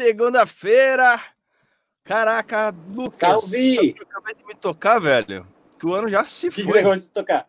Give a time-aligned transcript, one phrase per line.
[0.00, 1.20] segunda-feira!
[2.02, 3.18] Caraca, Lucas!
[3.18, 3.94] Salve!
[3.98, 5.46] Eu acabei de me tocar, velho.
[5.78, 6.72] Que o ano já se O que, que foi.
[6.78, 7.48] você gosta de tocar?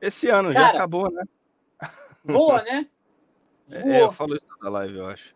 [0.00, 1.24] Esse ano já Cara, acabou, né?
[2.24, 2.86] Voa, né?
[3.72, 5.34] É, eu falo isso na live, eu acho.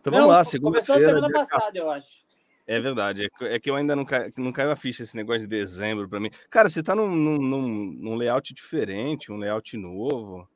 [0.00, 1.00] Então Não, vamos lá, começou a segunda-feira.
[1.00, 2.24] semana dia passada, eu acho.
[2.66, 5.14] É verdade, é que- é que eu ainda não, cai, não caiu a ficha esse
[5.16, 6.30] negócio de dezembro pra mim.
[6.50, 10.48] Cara, você tá num, num- num layout diferente, um layout novo.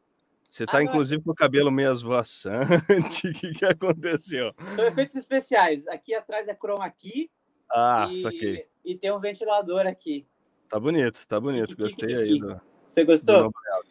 [0.49, 2.59] Você tá, Ah, inclusive, com o cabelo meio esvoaçante.
[3.29, 4.55] O que, que aconteceu?
[4.75, 5.87] São efeitos especiais.
[5.89, 7.31] Aqui atrás é chroma key
[7.71, 8.67] Ah, e, saquei.
[8.85, 10.27] e tem um ventilador aqui.
[10.69, 11.77] Tá bonito, tá bonito.
[11.77, 13.35] Gostei aí do, Você do gostou?
[13.37, 13.89] layout.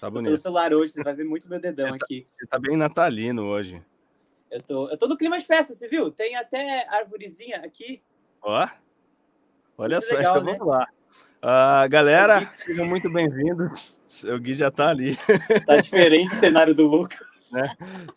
[0.00, 0.36] Tá Tô bonito.
[0.38, 2.24] celular hoje, você vai ver muito meu dedão Você tá- aqui.
[2.26, 3.82] Você tá bem natalino hoje.
[4.50, 6.10] Eu tô, eu tô no clima de festa, você viu?
[6.10, 8.02] Tem até arvorezinha aqui.
[8.42, 8.66] Ó,
[9.76, 10.58] olha Muito só, legal, então né?
[10.58, 10.88] vamos lá.
[11.42, 13.98] Ah, galera, sejam muito bem-vindos.
[14.24, 15.16] O Gui já tá ali.
[15.64, 17.18] Tá diferente o cenário do Lucas.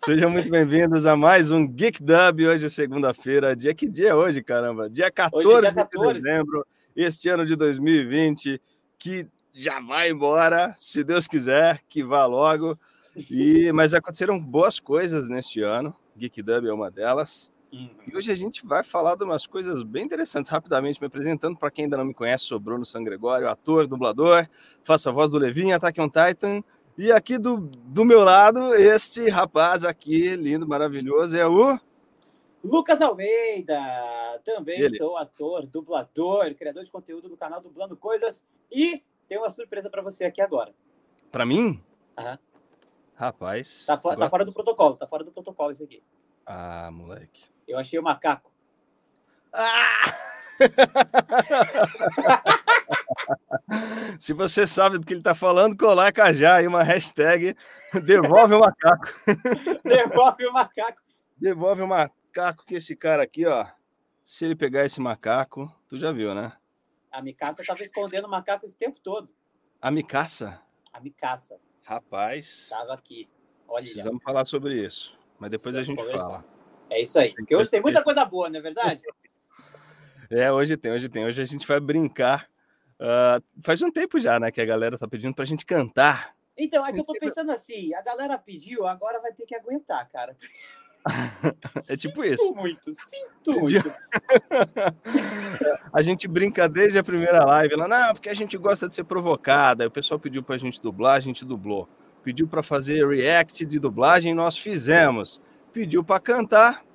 [0.03, 2.45] Sejam muito bem-vindos a mais um Geek Dub.
[2.45, 3.55] Hoje é segunda-feira.
[3.55, 4.89] Dia que dia é hoje, caramba?
[4.89, 6.21] Dia 14, Hoje é dia de 14.
[6.21, 8.61] dezembro, este ano de 2020,
[8.99, 12.77] que já vai embora, se Deus quiser, que vá logo.
[13.31, 15.95] E mas aconteceram boas coisas neste ano.
[16.17, 17.52] Geek Dub é uma delas.
[17.73, 17.89] Hum.
[18.07, 20.47] E hoje a gente vai falar de umas coisas bem interessantes.
[20.49, 24.47] Rapidamente me apresentando, para quem ainda não me conhece, sou Bruno San Gregório, ator, dublador,
[24.83, 26.63] faço a voz do Levi em Attack on Titan.
[26.95, 31.79] E aqui do, do meu lado, este rapaz aqui, lindo, maravilhoso, é o.
[32.63, 33.75] Lucas Almeida,
[34.45, 34.95] também Ele.
[34.97, 40.01] sou ator, dublador, criador de conteúdo do canal Dublando Coisas e tenho uma surpresa para
[40.03, 40.71] você aqui agora.
[41.31, 41.81] Para mim?
[42.17, 42.37] Aham.
[43.15, 43.85] Rapaz.
[43.85, 46.01] Tá, fo- tá agora- fora do protocolo, tá fora do protocolo isso aqui.
[46.45, 47.52] Ah, moleque.
[47.67, 48.51] Eu achei o macaco.
[49.53, 50.15] Ah!
[54.19, 57.55] Se você sabe do que ele está falando, coloca já aí uma hashtag
[58.03, 59.07] devolve o macaco.
[59.83, 61.01] Devolve o macaco.
[61.37, 63.67] Devolve o macaco que esse cara aqui, ó.
[64.23, 66.53] Se ele pegar esse macaco, tu já viu, né?
[67.11, 69.29] A Micaça tava escondendo o macaco esse tempo todo.
[69.81, 70.59] A Micaça,
[70.91, 73.29] A Micaça rapaz, tava aqui.
[73.67, 75.17] Olha, precisamos falar sobre isso.
[75.37, 76.25] Mas depois a gente conversar.
[76.25, 76.52] fala.
[76.93, 77.33] É isso aí.
[77.33, 79.01] Porque hoje tem muita coisa boa, não é verdade?
[80.31, 81.23] É, hoje tem, hoje tem.
[81.25, 82.49] Hoje a gente vai brincar.
[82.99, 86.33] Ah, faz um tempo já, né, que a galera tá pedindo pra gente cantar.
[86.57, 90.07] Então, é que eu tô pensando assim, a galera pediu, agora vai ter que aguentar,
[90.09, 90.35] cara.
[91.89, 92.53] É tipo Sinto isso.
[92.53, 93.93] muito, sinto muito.
[95.91, 99.03] A gente brinca desde a primeira live lá, não, porque a gente gosta de ser
[99.03, 99.83] provocada.
[99.83, 101.89] Aí o pessoal pediu pra gente dublar, a gente dublou.
[102.23, 105.41] Pediu pra fazer react de dublagem, nós fizemos.
[105.73, 106.85] Pediu pra cantar,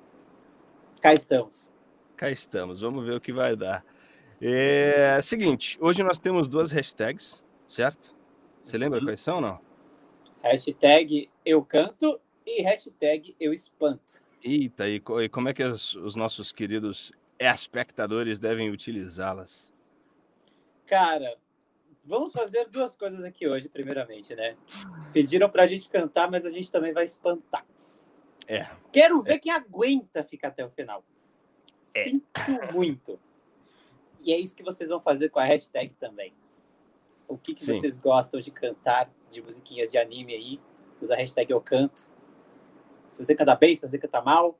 [1.01, 1.71] Cá estamos.
[2.17, 2.81] cá estamos.
[2.81, 3.85] Vamos ver o que vai dar.
[4.41, 8.15] É seguinte, hoje nós temos duas hashtags, certo?
[8.61, 9.05] Você lembra Uhum.
[9.05, 9.59] quais são, não?
[10.41, 14.13] Hashtag eu canto e hashtag eu espanto.
[14.43, 19.73] Eita, e, e como é que os, os nossos queridos espectadores devem utilizá-las?
[20.85, 21.35] Cara,
[22.05, 24.55] vamos fazer duas coisas aqui hoje, primeiramente, né?
[25.13, 27.65] Pediram pra gente cantar, mas a gente também vai espantar.
[28.49, 28.67] É.
[28.91, 31.05] Quero ver quem aguenta ficar até o final.
[31.95, 32.03] É.
[32.03, 33.19] Sinto muito.
[34.19, 36.33] E é isso que vocês vão fazer com a hashtag também.
[37.27, 40.59] O que, que vocês gostam de cantar de musiquinhas de anime aí?
[40.99, 42.09] Usa a hashtag eu canto.
[43.07, 44.59] Se você canta bem, se você canta mal.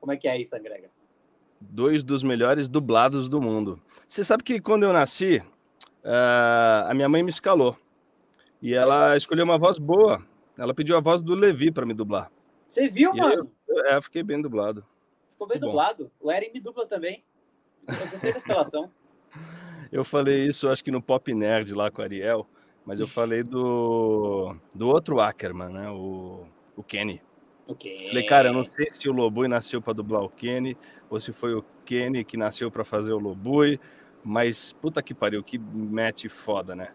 [0.00, 0.90] Como é que é isso, Andrega?
[1.60, 3.80] dois dos melhores dublados do mundo.
[4.06, 5.42] Você sabe que quando eu nasci,
[6.04, 7.76] ah, a minha mãe me escalou.
[8.60, 10.22] E ela escolheu uma voz boa.
[10.56, 12.30] Ela pediu a voz do Levi para me dublar.
[12.68, 13.50] Você viu, E mano?
[13.86, 14.84] É, eu fiquei bem dublado.
[15.30, 15.76] Ficou bem Ficou bom.
[15.78, 16.12] dublado.
[16.20, 17.24] O Eren me dubla também.
[17.88, 18.90] Eu gostei da escalação.
[19.90, 22.46] Eu falei isso, acho que no Pop Nerd lá com a Ariel,
[22.84, 25.88] mas eu falei do, do outro Ackerman, né?
[25.88, 27.22] O, o Kenny.
[27.66, 28.04] O quê?
[28.08, 30.76] Falei, cara, eu não sei se o Lobui nasceu para dublar o Kenny
[31.08, 33.80] ou se foi o Kenny que nasceu para fazer o Lobui,
[34.22, 36.88] mas puta que pariu, que match foda, né?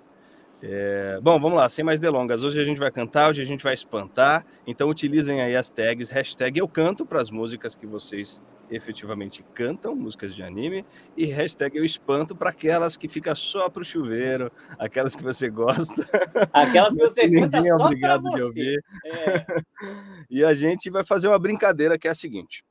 [0.65, 2.41] É, bom, vamos lá, sem mais delongas.
[2.41, 4.45] Hoje a gente vai cantar, hoje a gente vai espantar.
[4.65, 9.93] Então utilizem aí as tags, hashtag eu canto para as músicas que vocês efetivamente cantam,
[9.93, 10.85] músicas de anime,
[11.17, 14.49] e hashtag eu espanto para aquelas que fica só pro chuveiro,
[14.79, 16.07] aquelas que você gosta.
[16.53, 18.43] Aquelas que você canta é só pra obrigado de você.
[18.43, 18.83] ouvir.
[19.05, 19.45] É,
[20.31, 22.63] E a gente vai fazer uma brincadeira que é a seguinte: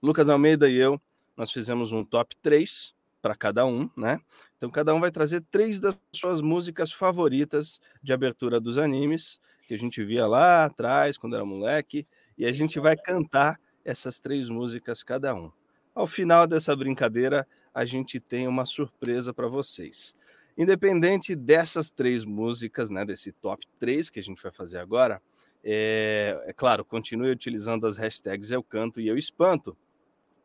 [0.00, 1.00] Lucas Almeida e eu,
[1.36, 4.20] nós fizemos um top 3 para cada um, né?
[4.64, 9.38] Então cada um vai trazer três das suas músicas favoritas de abertura dos animes,
[9.68, 12.06] que a gente via lá atrás, quando era moleque,
[12.38, 15.52] e a gente vai cantar essas três músicas cada um.
[15.94, 20.14] Ao final dessa brincadeira, a gente tem uma surpresa para vocês.
[20.56, 25.20] Independente dessas três músicas, né, desse top 3 que a gente vai fazer agora,
[25.62, 29.76] é, é claro, continue utilizando as hashtags Eu Canto e Eu Espanto,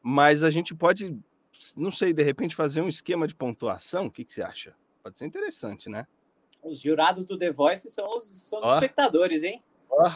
[0.04, 1.18] mas a gente pode,
[1.76, 4.08] não sei, de repente fazer um esquema de pontuação.
[4.08, 4.76] O que, que você acha?
[5.04, 6.08] Pode ser interessante, né?
[6.64, 9.64] Os jurados do The Voice são os, são os espectadores, hein?
[9.90, 10.12] Ó,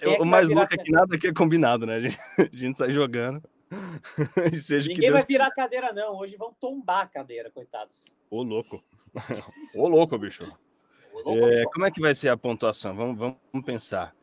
[0.00, 1.96] é o mais louco é que nada aqui é combinado, né?
[1.96, 3.42] A gente, a gente sai jogando.
[4.86, 6.16] Ninguém vai virar a cadeira, não.
[6.16, 8.14] Hoje vão tombar a cadeira, coitados.
[8.30, 8.82] Ô, louco.
[9.74, 10.44] Ô, louco, bicho.
[11.12, 12.94] Ô, louco, é, como é que vai ser a pontuação?
[12.94, 14.14] Vamos, vamos pensar.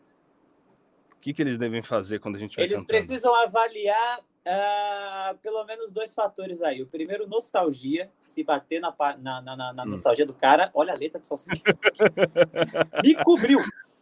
[1.13, 2.87] O que, que eles devem fazer quando a gente vai Eles cantando?
[2.87, 6.81] precisam avaliar uh, pelo menos dois fatores aí.
[6.81, 8.09] O primeiro, nostalgia.
[8.19, 9.85] Se bater na, na, na, na hum.
[9.87, 11.35] nostalgia do cara, olha a letra do só
[13.03, 13.59] Me cobriu.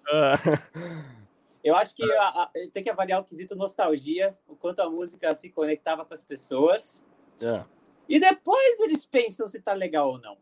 [0.09, 0.35] Ah.
[1.63, 5.33] Eu acho que a, a, tem que avaliar o quesito nostalgia, o quanto a música
[5.35, 7.03] se conectava com as pessoas.
[7.41, 7.63] É.
[8.07, 10.37] E depois eles pensam se tá legal ou não.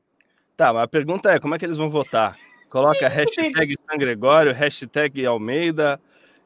[0.56, 2.38] Tá, mas a pergunta é: como é que eles vão votar?
[2.70, 3.84] Coloca hashtag deles?
[3.90, 6.00] San Gregório, hashtag Almeida,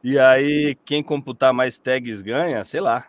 [0.04, 3.08] e aí quem computar mais tags ganha, sei lá.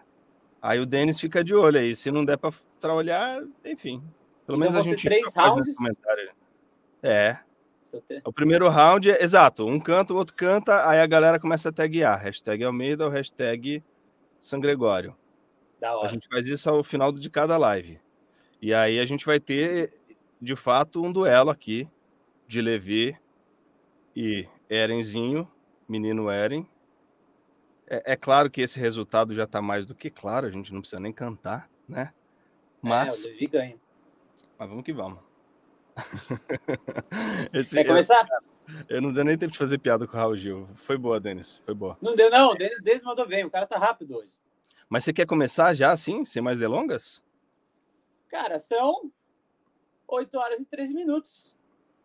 [0.63, 1.97] Aí o Denis fica de olho aí.
[1.97, 4.03] Se não der para olhar, enfim.
[4.47, 5.03] Pelo então menos a gente.
[5.03, 5.77] Três rounds.
[7.03, 7.39] É.
[8.25, 11.73] O primeiro round é exato, um canta, o outro canta, aí a galera começa a
[11.73, 12.21] taguear.
[12.23, 13.83] Hashtag Almeida ou hashtag
[14.41, 15.17] San Gregório.
[15.83, 17.99] A gente faz isso ao final de cada live.
[18.61, 19.93] E aí a gente vai ter,
[20.41, 21.89] de fato, um duelo aqui
[22.47, 23.17] de Levi
[24.15, 25.51] e Erenzinho,
[25.89, 26.67] menino Eren.
[27.91, 30.81] É, é claro que esse resultado já está mais do que claro, a gente não
[30.81, 32.15] precisa nem cantar, né?
[32.81, 33.25] Mas.
[33.25, 33.77] É, o Levi ganha.
[34.57, 35.19] Mas vamos que vamos.
[37.53, 38.25] Esse, Quer começar?
[38.89, 40.69] Eu, eu, não deu nem tempo de fazer piada com o Raul Gil.
[40.77, 41.61] Foi boa, Denis.
[41.65, 41.99] Foi boa.
[42.01, 42.53] Não deu, não.
[42.53, 43.45] O Denis, Denis mandou bem.
[43.45, 44.39] O cara tá rápido hoje.
[44.89, 47.21] Mas você quer começar já assim, sem mais delongas?
[48.29, 49.11] Cara, são
[50.07, 51.59] 8 horas e 13 minutos.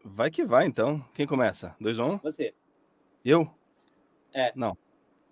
[0.03, 1.03] Vai que vai, então.
[1.13, 1.75] Quem começa?
[1.79, 2.13] 2 ou 1?
[2.13, 2.17] Um?
[2.17, 2.53] Você.
[3.23, 3.49] Eu?
[4.33, 4.51] É.
[4.55, 4.77] Não.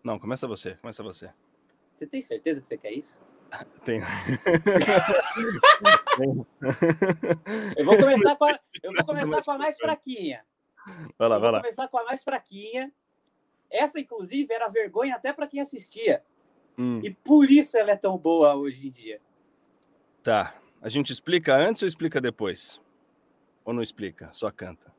[0.03, 0.75] Não, começa você.
[0.75, 1.31] Começa você.
[1.93, 3.17] Você tem certeza que você quer isso?
[3.86, 4.03] Tenho.
[7.77, 10.43] eu vou começar com a, eu vou começar com a mais fraquinha.
[11.17, 11.60] Vai lá, vai lá.
[11.60, 12.91] Vou começar com a mais fraquinha.
[13.69, 16.24] Essa, inclusive, era vergonha até para quem assistia.
[16.77, 17.00] Hum.
[17.03, 19.22] E por isso ela é tão boa hoje em dia.
[20.22, 20.53] Tá.
[20.81, 22.81] A gente explica antes ou explica depois?
[23.63, 24.29] Ou não explica?
[24.33, 24.93] Só canta.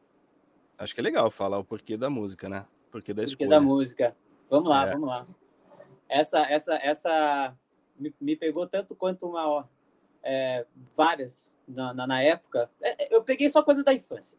[0.78, 2.64] Acho que é legal falar o porquê da música, né?
[2.90, 3.36] Porquê da escolha.
[3.36, 4.16] Porquê da música.
[4.48, 4.92] Vamos lá, é.
[4.92, 5.26] vamos lá.
[6.08, 7.56] Essa, essa, essa
[7.96, 9.68] me, me pegou tanto quanto uma
[10.22, 12.70] é, várias na, na, na época.
[12.80, 14.38] É, é, eu peguei só coisas da infância.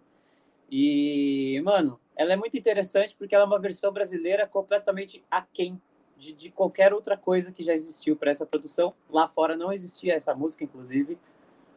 [0.69, 5.79] E, mano, ela é muito interessante porque ela é uma versão brasileira completamente aquém
[6.17, 8.93] de, de qualquer outra coisa que já existiu para essa produção.
[9.09, 11.19] Lá fora não existia essa música, inclusive.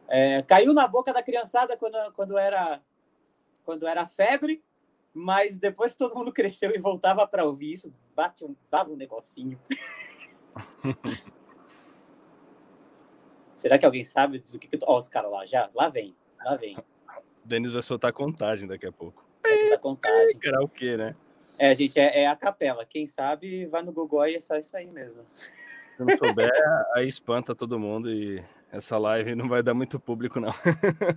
[0.07, 2.81] É, caiu na boca da criançada quando, quando, era,
[3.63, 4.63] quando era febre,
[5.19, 9.59] mas depois todo mundo cresceu e voltava para ouvir isso, bate um, dava um negocinho.
[13.55, 16.55] Será que alguém sabe do que, que Ó, os caras lá, já, lá vem, lá
[16.55, 16.77] vem.
[17.43, 19.25] Denis vai soltar contagem daqui a pouco.
[19.43, 20.39] Vai soltar contagem.
[20.41, 21.13] Será o quê, né?
[21.57, 22.85] É, gente, é, é, a capela.
[22.85, 25.25] Quem sabe, vai no Google e é só isso aí mesmo.
[25.33, 26.49] Se não souber,
[26.95, 30.53] aí espanta todo mundo e essa live não vai dar muito público, não.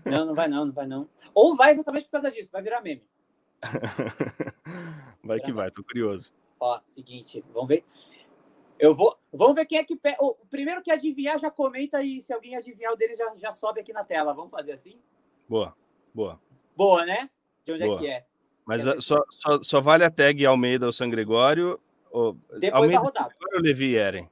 [0.04, 1.09] Não, não vai não, não vai não.
[1.32, 3.06] Ou vai exatamente por causa disso, vai virar meme.
[5.23, 6.33] vai que vai, tô curioso.
[6.61, 7.85] Ó, seguinte, vamos ver.
[8.78, 9.16] Eu vou.
[9.33, 9.97] Vamos ver quem é que.
[9.97, 10.16] Pe...
[10.21, 13.81] O primeiro que adivinhar já comenta e se alguém adivinhar o dele já, já sobe
[13.81, 14.35] aqui na tela.
[14.35, 14.99] Vamos fazer assim?
[15.49, 15.76] Boa,
[16.12, 16.40] boa.
[16.76, 17.31] Boa, né?
[17.64, 17.99] De onde é boa.
[17.99, 18.26] é que é?
[18.64, 21.81] Mas é só, só, só, vale a tag Almeida ou San Gregório?
[22.11, 22.35] Ou...
[22.59, 23.35] Depois Almeida, da rodada.
[23.54, 24.28] Ou Levi Eren?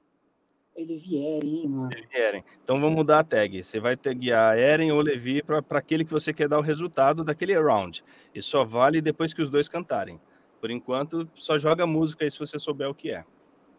[0.84, 1.90] Levi Eren, mano.
[1.94, 2.44] Levi Eren.
[2.62, 3.62] Então vamos mudar a tag.
[3.62, 7.58] Você vai taguear Eren ou Levi para aquele que você quer dar o resultado daquele
[7.58, 8.04] round.
[8.34, 10.20] E só vale depois que os dois cantarem.
[10.60, 13.25] Por enquanto, só joga música aí se você souber o que é.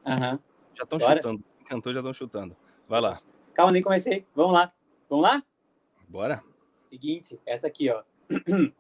[0.06, 0.40] Uhum.
[0.74, 1.44] Já estão chutando.
[1.66, 2.58] Cantor já estão chutando.
[2.88, 3.18] Vai lá.
[3.54, 4.26] Calma, nem comecei.
[4.36, 4.74] Vamos lá.
[5.10, 5.44] Vamos lá?
[6.08, 6.44] Bora.
[6.80, 8.04] Seguinte, essa aqui, ó.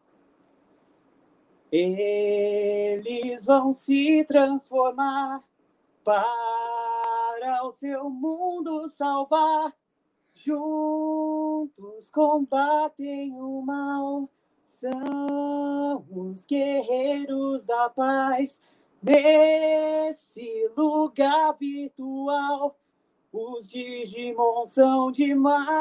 [1.71, 5.41] Eles vão se transformar
[6.03, 6.25] para
[7.63, 9.74] o seu mundo salvar.
[10.33, 14.29] Juntos combatem o mal.
[14.65, 18.62] São os guerreiros da paz
[19.03, 22.77] Nesse lugar virtual,
[23.33, 25.74] os Digimon são demais.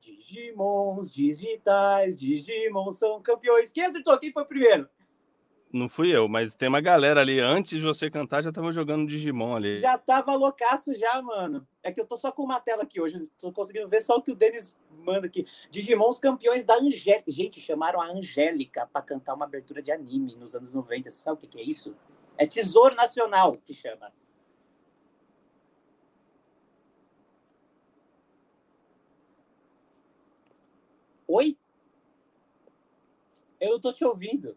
[0.00, 3.70] Digimons digitais, Digimon são campeões.
[3.72, 4.18] Quem acertou?
[4.18, 4.88] Quem foi primeiro?
[5.74, 7.40] não fui eu, mas tem uma galera ali.
[7.40, 9.80] Antes de você cantar, já tava jogando Digimon ali.
[9.80, 11.66] Já tava loucaço já, mano.
[11.82, 13.28] É que eu tô só com uma tela aqui hoje.
[13.38, 15.44] Tô conseguindo ver só o que o Denis manda aqui.
[15.70, 17.30] Digimon, os campeões da Angélica.
[17.30, 21.10] Gente, chamaram a Angélica pra cantar uma abertura de anime nos anos 90.
[21.10, 21.96] Você sabe o que, que é isso?
[22.38, 24.12] É Tesouro Nacional que chama.
[31.26, 31.56] Oi?
[33.60, 34.56] Eu tô te ouvindo.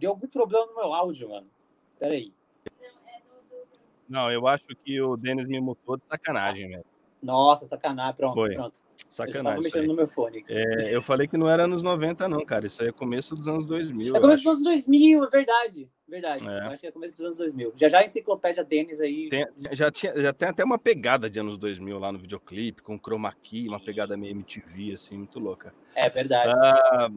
[0.00, 1.46] Deu algum problema no meu áudio, mano.
[1.98, 2.32] Peraí.
[4.08, 6.84] Não, eu acho que o Denis me mutou de sacanagem, velho.
[7.22, 8.14] Nossa, sacanagem.
[8.16, 8.54] Pronto, Foi.
[8.54, 8.80] pronto.
[9.06, 9.70] Sacanagem.
[9.74, 10.42] Eu no meu fone.
[10.48, 12.66] É, eu falei que não era anos 90, não, cara.
[12.66, 14.16] Isso aí é começo dos anos 2000.
[14.16, 15.90] É começo dos anos 2000, é verdade.
[16.08, 16.48] Verdade.
[16.48, 16.58] É.
[16.58, 17.74] Eu acho que é começo dos anos 2000.
[17.76, 19.28] Já já a enciclopédia Denis aí.
[19.28, 22.98] Tem- já, tinha, já tem até uma pegada de anos 2000 lá no videoclipe, com
[22.98, 25.74] chroma key, uma pegada meio MTV, assim, muito louca.
[25.94, 26.54] É verdade.
[26.56, 27.10] Ah,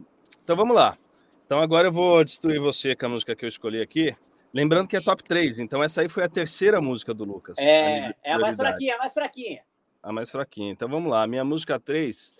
[0.43, 0.97] então vamos lá.
[1.45, 4.15] Então agora eu vou destruir você com a música que eu escolhi aqui.
[4.53, 7.57] Lembrando que é top 3, então essa aí foi a terceira música do Lucas.
[7.57, 9.63] é, é a mais fraquinha, é a mais fraquinha.
[10.01, 10.71] A mais fraquinha.
[10.71, 11.25] Então vamos lá.
[11.25, 12.35] Minha música 3.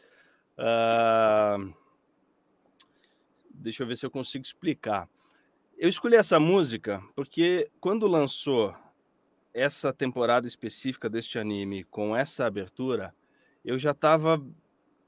[0.58, 1.58] ah,
[3.50, 5.08] Deixa eu ver se eu consigo explicar.
[5.78, 8.76] Eu escolhi essa música porque quando lançou
[9.54, 13.14] essa temporada específica deste anime com essa abertura,
[13.64, 14.44] eu já estava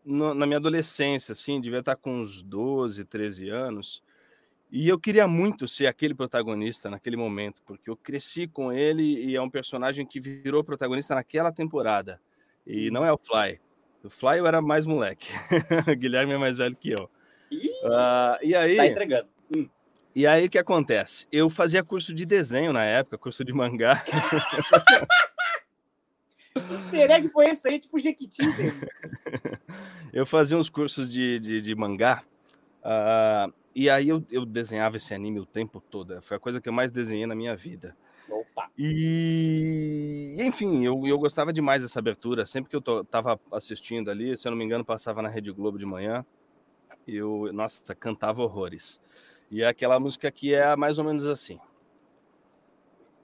[0.05, 4.03] na minha adolescência, assim, devia estar com uns 12, 13 anos.
[4.71, 9.35] E eu queria muito ser aquele protagonista naquele momento, porque eu cresci com ele e
[9.35, 12.19] é um personagem que virou protagonista naquela temporada.
[12.65, 13.59] E não é o Fly.
[14.03, 15.27] O Fly eu era mais moleque.
[15.91, 17.09] o Guilherme é mais velho que eu.
[17.51, 19.27] Ih, Ah, e aí, tá entregando.
[19.55, 19.69] Hum.
[20.15, 21.27] e aí o que acontece?
[21.31, 24.03] Eu fazia curso de desenho na época, curso de mangá.
[26.55, 28.38] Que easter egg foi esse aí, tipo Jequiti?
[30.13, 32.24] Eu fazia uns cursos de, de, de mangá.
[32.81, 36.21] ah, e aí eu, eu desenhava esse anime o tempo todo.
[36.21, 37.93] Foi a coisa que eu mais desenhei na minha vida.
[38.29, 38.69] Opa.
[38.77, 42.45] E, enfim, eu, eu gostava demais dessa abertura.
[42.45, 45.51] Sempre que eu to, tava assistindo ali, se eu não me engano, passava na Rede
[45.51, 46.25] Globo de manhã.
[47.05, 49.01] Eu, nossa, cantava horrores.
[49.51, 51.59] E é aquela música que é mais ou menos assim.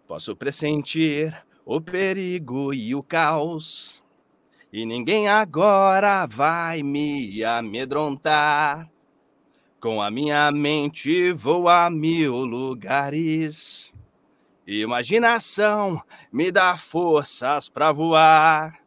[0.05, 1.33] Posso pressentir
[1.65, 4.01] o perigo e o caos,
[4.71, 8.89] e ninguém agora vai me amedrontar.
[9.79, 13.91] Com a minha mente vou a mil lugares.
[14.65, 16.01] Imaginação
[16.31, 18.79] me dá forças para voar.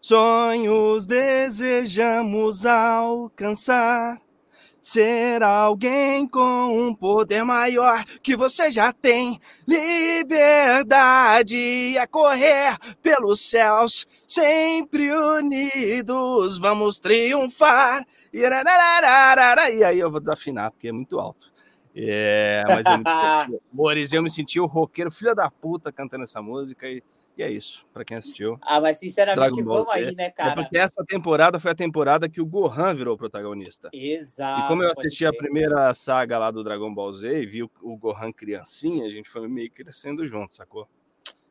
[0.00, 4.20] Sonhos desejamos alcançar.
[4.82, 9.40] Ser alguém com um poder maior que você já tem.
[9.66, 11.56] Liberdade
[11.96, 18.04] é correr pelos céus, sempre unidos vamos triunfar.
[18.32, 21.52] E aí eu vou desafinar, porque é muito alto.
[21.94, 23.06] É, mas muito
[23.72, 27.02] Amores, eu me senti o roqueiro filho da puta cantando essa música e,
[27.36, 28.58] e é isso, pra quem assistiu.
[28.60, 30.54] Ah, mas sinceramente, vamos aí, né, É cara?
[30.54, 33.88] porque essa temporada foi a temporada que o Gohan virou protagonista.
[33.92, 34.64] Exato.
[34.64, 37.70] E como eu assisti a primeira saga lá do Dragon Ball Z e vi o,
[37.80, 40.86] o Gohan criancinha, a gente foi meio crescendo junto, sacou?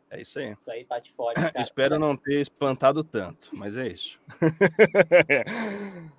[0.10, 0.52] É isso aí.
[0.52, 1.62] Isso aí bate forte, cara.
[1.62, 4.20] Espero não ter espantado tanto, mas é isso.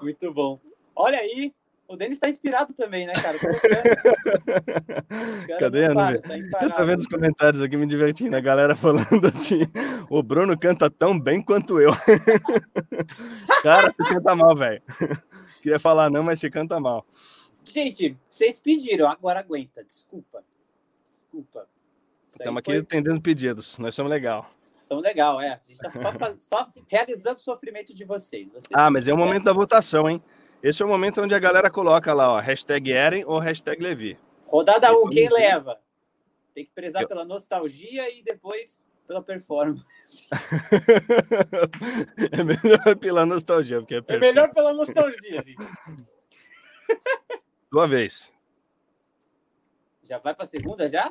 [0.00, 0.58] Muito bom.
[0.94, 1.52] Olha aí,
[1.92, 3.38] o Denis tá inspirado também, né, cara?
[5.46, 5.88] Cara Cadê?
[5.88, 9.60] Não para, tá Eu tô vendo os comentários aqui me divertindo, a galera falando assim:
[10.08, 11.90] o Bruno canta tão bem quanto eu.
[13.62, 14.82] Cara, tu canta mal, velho.
[15.60, 17.06] Queria falar não, mas você canta mal.
[17.64, 19.84] Gente, vocês pediram, agora aguenta.
[19.84, 20.42] Desculpa.
[21.10, 21.66] Desculpa.
[22.26, 24.50] Isso Estamos aqui foi- atendendo pedidos, nós somos legal.
[24.80, 25.50] São legal, é.
[25.50, 28.48] A gente tá só, só realizando o sofrimento de vocês.
[28.48, 30.20] Vocês Ah, mas é o momento da votação, hein?
[30.62, 34.18] Esse é o momento onde a galera coloca lá, ó, hashtag Eren ou hashtag Levi.
[34.46, 35.34] Rodada 1, Vamos quem ver.
[35.34, 35.78] leva?
[36.54, 39.84] Tem que prezar Eu- pela nostalgia e depois pela performance.
[42.32, 45.56] é melhor pela nostalgia, porque é É melhor pela nostalgia, gente.
[47.70, 48.30] Tua vez.
[50.04, 51.10] Já vai pra segunda já?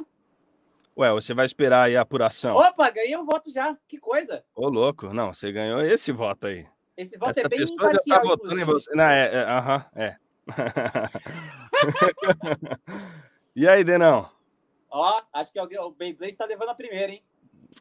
[0.97, 2.55] Ué, você vai esperar aí a apuração.
[2.55, 3.75] Opa, ganhei o voto já.
[3.87, 4.43] Que coisa.
[4.53, 5.11] Ô, louco.
[5.13, 6.67] Não, você ganhou esse voto aí.
[6.97, 8.95] Esse voto Essa é bem pessoa já imparcial, tá votando em você.
[8.95, 10.15] Não, é, é, aham, é.
[13.55, 14.29] e aí, Denão?
[14.89, 17.23] Ó, acho que alguém, o Beyblade tá levando a primeira, hein?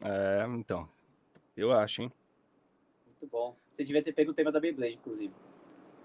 [0.01, 0.87] É, então.
[1.55, 2.11] Eu acho, hein?
[3.05, 3.55] Muito bom.
[3.69, 5.33] Você devia ter pego o tema da Beyblade, inclusive.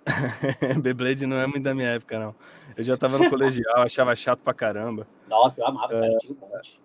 [0.82, 2.34] Beyblade não é muito da minha época, não.
[2.76, 5.06] Eu já tava no colegial, achava chato pra caramba.
[5.28, 6.00] Nossa, eu amava, É.
[6.00, 6.18] cara.
[6.18, 6.80] Tinha um monte.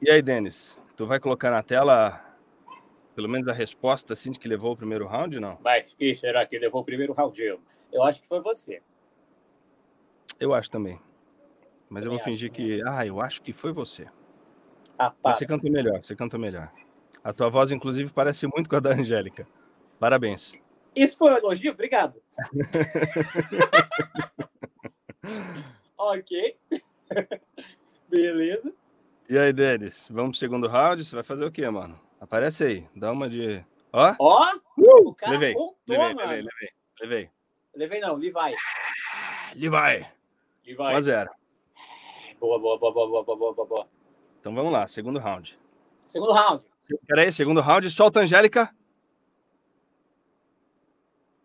[0.00, 0.80] E aí, Denis?
[0.96, 2.24] Tu vai colocar na tela
[3.14, 5.58] pelo menos a resposta assim de que levou o primeiro round, não?
[5.62, 7.40] Mas quem será que levou o primeiro round?
[7.40, 7.60] Eu,
[7.92, 8.82] eu acho que foi você.
[10.38, 11.00] Eu acho também.
[11.88, 12.82] Mas eu vou fingir que.
[12.86, 14.06] Ah, eu acho que foi você.
[14.98, 15.34] Ah, Mas para.
[15.34, 16.70] você canta melhor, você canta melhor.
[17.22, 19.46] A tua voz, inclusive, parece muito com a da Angélica.
[19.98, 20.52] Parabéns.
[20.94, 21.72] Isso foi um elogio?
[21.72, 22.20] Obrigado.
[25.96, 26.56] ok.
[28.08, 28.72] Beleza.
[29.28, 30.08] E aí, Denis?
[30.10, 31.04] Vamos pro segundo round?
[31.04, 31.98] Você vai fazer o quê, mano?
[32.24, 32.88] Aparece aí.
[32.96, 33.62] Dá uma de.
[33.92, 34.14] Ó!
[34.18, 34.44] Ó,
[34.76, 36.28] Uh, o cara levei, contou, levei, mano.
[36.28, 37.30] Levei, levei, levei.
[37.76, 38.32] Levei não, Levi.
[39.54, 40.06] Levi.
[40.66, 40.82] Levi.
[40.82, 41.30] 1 a 0.
[42.40, 43.88] Boa, boa, boa, boa, boa, boa, boa, boa.
[44.40, 45.58] Então vamos lá, segundo round.
[46.06, 46.64] Segundo round.
[47.06, 48.74] Peraí, segundo round, solta Angélica.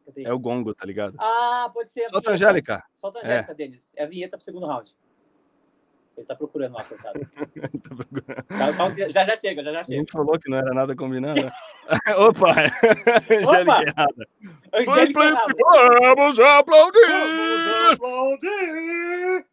[0.06, 0.24] Cadê?
[0.24, 1.18] É o gongo, tá ligado?
[1.20, 2.10] Ah, pode ser.
[2.10, 2.84] Solta Angélica.
[2.96, 3.56] Solta Angélica, é.
[3.56, 3.94] Denis.
[3.96, 4.96] É a vinheta pro segundo round.
[6.20, 7.20] Ele tá procurando lá, coitado.
[7.82, 9.14] tá procurando.
[9.14, 9.96] Já, já chega, já, já chega.
[9.96, 11.40] A gente falou que não era nada combinado.
[12.18, 12.52] Opa!
[13.32, 13.84] Angélica Opa!
[13.84, 14.28] errada.
[14.74, 15.54] Angélica errada.
[16.18, 17.08] Vamos aplaudir!
[17.08, 19.46] Vamos aplaudir!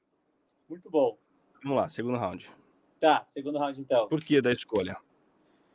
[0.68, 1.16] Muito bom.
[1.62, 2.50] Vamos lá, segundo round.
[2.98, 4.08] Tá, segundo round então.
[4.08, 4.96] Por que da escolha?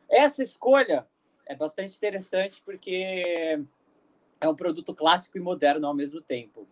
[0.09, 1.07] Essa escolha
[1.47, 3.63] é bastante interessante porque
[4.41, 6.67] é um produto clássico e moderno ao mesmo tempo.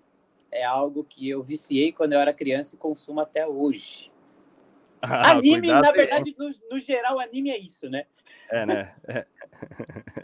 [0.51, 4.11] É algo que eu viciei quando eu era criança e consumo até hoje.
[5.01, 8.05] Ah, anime, na verdade, no, no, geral, anime é isso, né?
[8.49, 8.95] É, né?
[9.07, 9.25] É,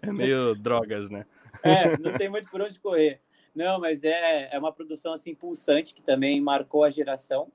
[0.02, 1.26] é meio drogas, né?
[1.64, 3.22] É, não tem muito por onde correr.
[3.56, 7.50] Não, mas é, é uma produção assim pulsante que também marcou a geração.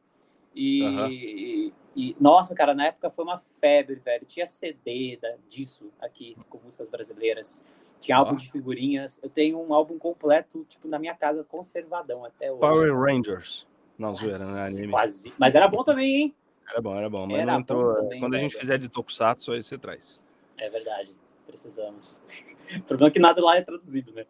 [0.55, 1.07] E, uhum.
[1.09, 4.25] e, e, nossa, cara, na época foi uma febre, velho.
[4.27, 7.65] Tinha CD da, disso aqui com músicas brasileiras.
[8.01, 9.21] Tinha álbum de figurinhas.
[9.23, 12.61] Eu tenho um álbum completo, tipo, na minha casa, conservadão até hoje.
[12.61, 13.67] Power Rangers.
[13.99, 14.67] Não, zoeira, né?
[14.67, 14.89] Anime.
[14.91, 15.33] Quase.
[15.39, 16.35] Mas era bom também, hein?
[16.69, 17.27] Era bom, era bom.
[17.27, 17.93] Mas era entrou...
[17.95, 18.47] Também, Quando velho.
[18.47, 20.21] a gente fizer de Tokusatsu, aí você traz.
[20.57, 21.15] É verdade.
[21.45, 22.23] Precisamos.
[22.79, 24.25] o problema é que nada lá é traduzido, né?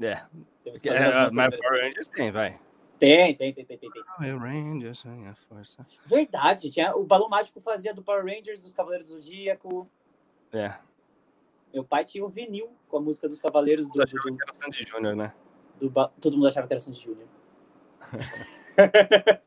[0.00, 0.22] É.
[0.62, 2.58] Temos que fazer é, mas Power Rangers tem, vai.
[3.04, 3.90] Tem, tem, tem, tem, tem.
[4.16, 5.86] Power Rangers, a força.
[6.06, 9.88] Verdade, tinha, o Balão Mágico fazia do Power Rangers, dos Cavaleiros do Zodíaco.
[10.52, 10.74] É.
[11.72, 13.92] Meu pai tinha o vinil com a música dos Cavaleiros do.
[13.92, 15.34] do, do era Sandy Júnior, né?
[15.78, 17.28] Do, todo mundo achava que era Sandy Júnior.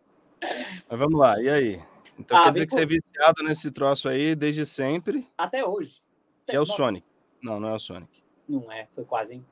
[0.89, 1.84] Mas vamos lá, e aí?
[2.20, 2.78] Então ah, quer dizer que por...
[2.78, 5.28] você é viciado nesse troço aí desde sempre?
[5.38, 6.02] Até hoje.
[6.46, 6.74] Que é o Nossa.
[6.74, 7.08] Sonic.
[7.41, 8.24] Não, não é o Sonic.
[8.48, 9.46] Não é, foi quase, hein?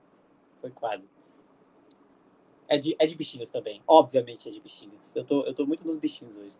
[0.57, 1.09] Foi quase.
[2.67, 3.81] É de, é de bichinhos também.
[3.87, 5.15] Obviamente é de bichinhos.
[5.15, 6.55] Eu tô, eu tô muito nos bichinhos hoje.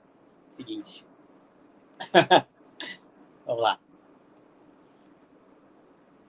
[0.49, 1.05] Seguinte.
[3.45, 3.79] Vamos lá.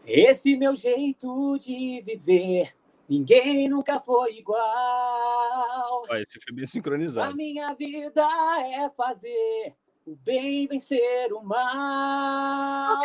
[0.07, 2.77] Esse meu jeito de viver,
[3.09, 6.05] ninguém nunca foi igual.
[6.09, 7.33] Olha, esse foi bem sincronizado.
[7.33, 8.27] A minha vida
[8.73, 9.75] é fazer
[10.07, 13.01] o bem vencer o mal.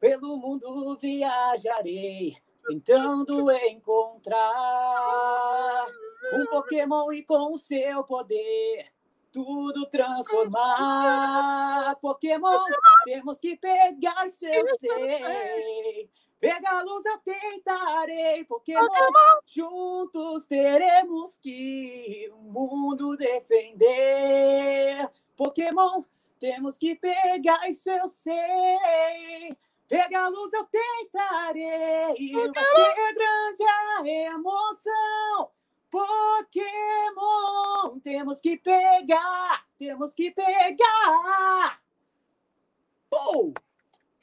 [0.00, 4.36] Pelo mundo viajarei tentando encontrar
[6.32, 8.96] um Pokémon e com o seu poder
[9.36, 11.94] tudo transformar.
[12.00, 12.64] Pokémon,
[13.04, 16.08] temos que pegar seu sei.
[16.40, 18.88] Pegar luz eu tentarei, Pokémon,
[19.46, 25.10] juntos teremos que o mundo defender.
[25.34, 26.02] Pokémon,
[26.38, 29.56] temos que pegar isso eu sei.
[29.88, 35.50] Pegar a luz eu tentarei, vai ser grande a emoção.
[35.90, 36.66] Pokémon,
[38.02, 41.80] temos que pegar, temos que pegar.
[43.08, 43.54] Pô!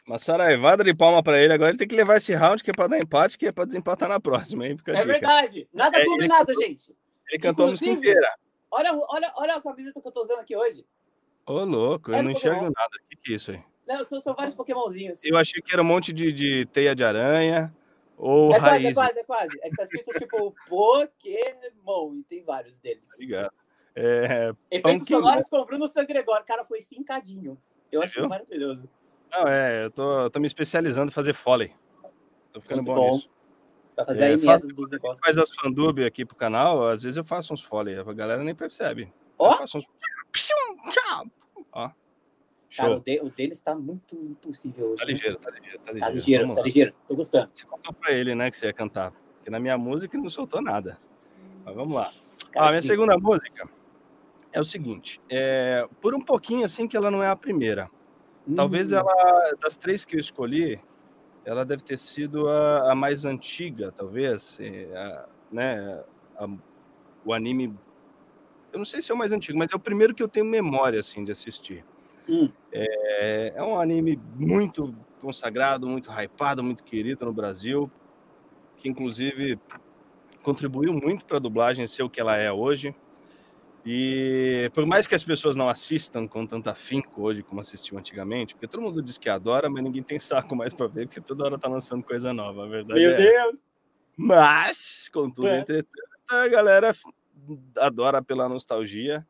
[0.05, 1.53] Uma saraivada de palma para ele.
[1.53, 3.63] Agora ele tem que levar esse round que é para dar empate, que é para
[3.65, 4.77] desempatar na próxima, hein?
[4.87, 5.67] é verdade.
[5.73, 6.93] Nada é, combinado, ele gente.
[7.29, 8.35] Ele cantou a música inteira.
[8.69, 10.85] Olha, olha, olha a camiseta que eu tô usando aqui hoje.
[11.45, 12.89] Ô, louco, eu não enxergo nada.
[13.01, 13.63] O que, que é isso aí?
[13.87, 15.23] Não, são, são vários Pokémonzinhos.
[15.23, 17.73] Eu achei que era um monte de, de teia de aranha.
[18.17, 18.81] Ou é raiz.
[18.81, 19.59] quase, é quase, é quase.
[19.61, 23.09] É que tá escrito tipo Pokémon e tem vários deles.
[23.15, 23.51] Obrigado.
[23.95, 26.43] É, Efeitos sonoros com Bruno San Gregório.
[26.43, 27.57] O cara foi cincadinho.
[27.91, 28.29] Eu Você acho viu?
[28.29, 28.89] maravilhoso.
[29.31, 31.73] Não, é, eu tô, tô me especializando em fazer foley.
[32.51, 33.29] Tô ficando bom, bom nisso.
[33.95, 35.19] Pra fazer é, a dos negócios.
[35.23, 38.55] Faz as fandub aqui pro canal, às vezes eu faço uns foley, a galera nem
[38.55, 39.13] percebe.
[39.37, 39.51] Ó!
[39.51, 39.87] Eu faço uns...
[41.73, 41.89] Ó.
[42.75, 44.97] Cara, o, de, o dele está muito impossível hoje.
[44.97, 45.11] Tá né?
[45.11, 45.99] ligeiro, tá ligeiro, tá ligeiro.
[45.99, 46.93] Tá ligeiro, tá ligeiro.
[47.07, 47.49] Tô gostando.
[47.51, 49.11] Você contou pra ele, né, que você ia cantar.
[49.35, 50.97] Porque na minha música ele não soltou nada.
[51.63, 52.09] Mas vamos lá.
[52.51, 52.87] Cara, a minha que...
[52.87, 53.69] segunda música
[54.51, 55.21] é o seguinte.
[55.29, 57.89] É, por um pouquinho, assim, que ela não é a primeira.
[58.47, 58.55] Hum.
[58.55, 59.13] Talvez ela,
[59.61, 60.79] das três que eu escolhi,
[61.45, 64.59] ela deve ter sido a, a mais antiga, talvez.
[64.59, 66.03] É, a, né,
[66.37, 66.47] a,
[67.23, 67.77] o anime...
[68.71, 70.45] Eu não sei se é o mais antigo, mas é o primeiro que eu tenho
[70.45, 71.85] memória, assim, de assistir.
[72.27, 72.49] Hum.
[72.73, 77.89] É, é um anime muito consagrado, muito hypado, muito querido no Brasil,
[78.77, 79.59] que inclusive
[80.41, 82.93] contribuiu muito para a dublagem ser o que ela é hoje.
[83.85, 88.55] E por mais que as pessoas não assistam com tanto afinco hoje como assistiam antigamente,
[88.55, 91.43] porque todo mundo diz que adora, mas ninguém tem saco mais para ver, porque toda
[91.45, 93.53] hora tá lançando coisa nova, a verdade Meu é Deus!
[93.53, 93.73] Essa.
[94.15, 95.89] Mas, contudo, entretanto,
[96.29, 96.93] a galera
[97.77, 99.25] adora pela nostalgia.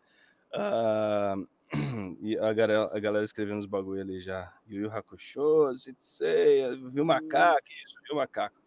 [0.54, 1.48] Uh,
[2.22, 4.54] E a galera, a galera escrevendo os bagulho ali já.
[4.68, 8.62] Yu Yu Hakusho, Sensei, viu macaco, isso, viu macaco.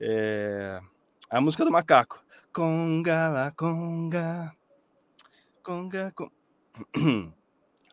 [0.00, 0.80] É...
[1.30, 2.24] A música do macaco.
[2.52, 4.52] Conga la conga.
[5.62, 6.32] Conga, conga.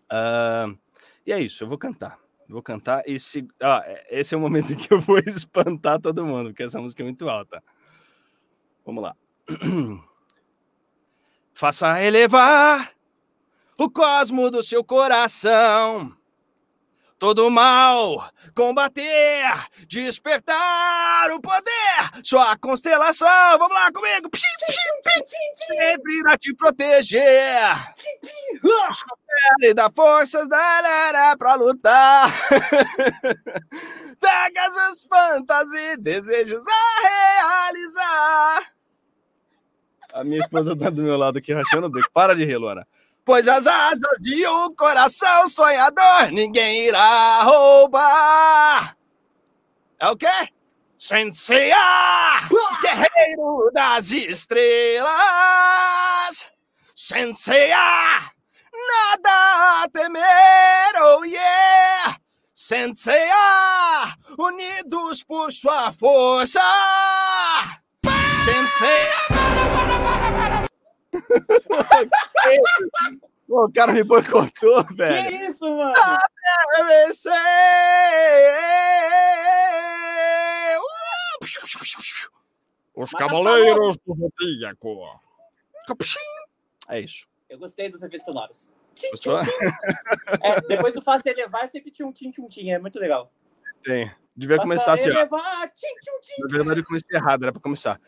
[0.06, 0.78] Uh,
[1.26, 2.20] e é isso, eu vou cantar.
[2.48, 3.48] Vou cantar esse.
[3.60, 7.02] Ah, esse é o momento em que eu vou espantar todo mundo, porque essa música
[7.02, 7.62] é muito alta.
[8.86, 9.16] Vamos lá.
[11.56, 12.95] Faça elevar
[13.78, 16.16] o cosmo do seu coração.
[17.18, 24.30] Todo mal, combater, despertar o poder, sua constelação, vamos lá comigo,
[25.66, 27.96] sempre irá te proteger,
[29.62, 32.30] e dá forças da pra lutar,
[34.20, 38.74] pega as suas fantasias e desejos a realizar.
[40.14, 42.12] A minha esposa tá do meu lado aqui rachando o bico.
[42.12, 42.86] Para de rir, Luana
[43.26, 48.96] pois as asas de um coração sonhador ninguém irá roubar.
[50.00, 50.28] É o quê?
[51.00, 52.48] Senseiya,
[52.82, 55.10] guerreiro das estrelas.
[56.96, 58.22] Senseiya,
[58.72, 62.18] nada a temer, oh yeah.
[62.54, 66.62] Senseiya, unidos por sua força.
[73.48, 75.30] Pô, o cara me boicotou, velho.
[75.30, 75.94] Que isso, mano?
[82.96, 85.22] Os Cavaleiros do Zodíaco.
[86.90, 87.28] É isso.
[87.50, 88.74] Eu gostei dos efeitos sonoros.
[89.12, 89.40] Gostou?
[90.42, 92.72] É, depois do Faça Elevar, sempre tinha um tim-tim-tim.
[92.72, 93.32] É muito legal.
[93.84, 94.12] Tem.
[94.36, 95.14] Devia Passa começar assim, ó.
[95.14, 98.00] Na verdade, eu comecei errado, era pra começar.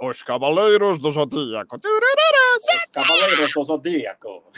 [0.00, 1.76] Os Cavaleiros do Zodíaco.
[1.76, 4.50] Os Cavaleiros do Zodíaco.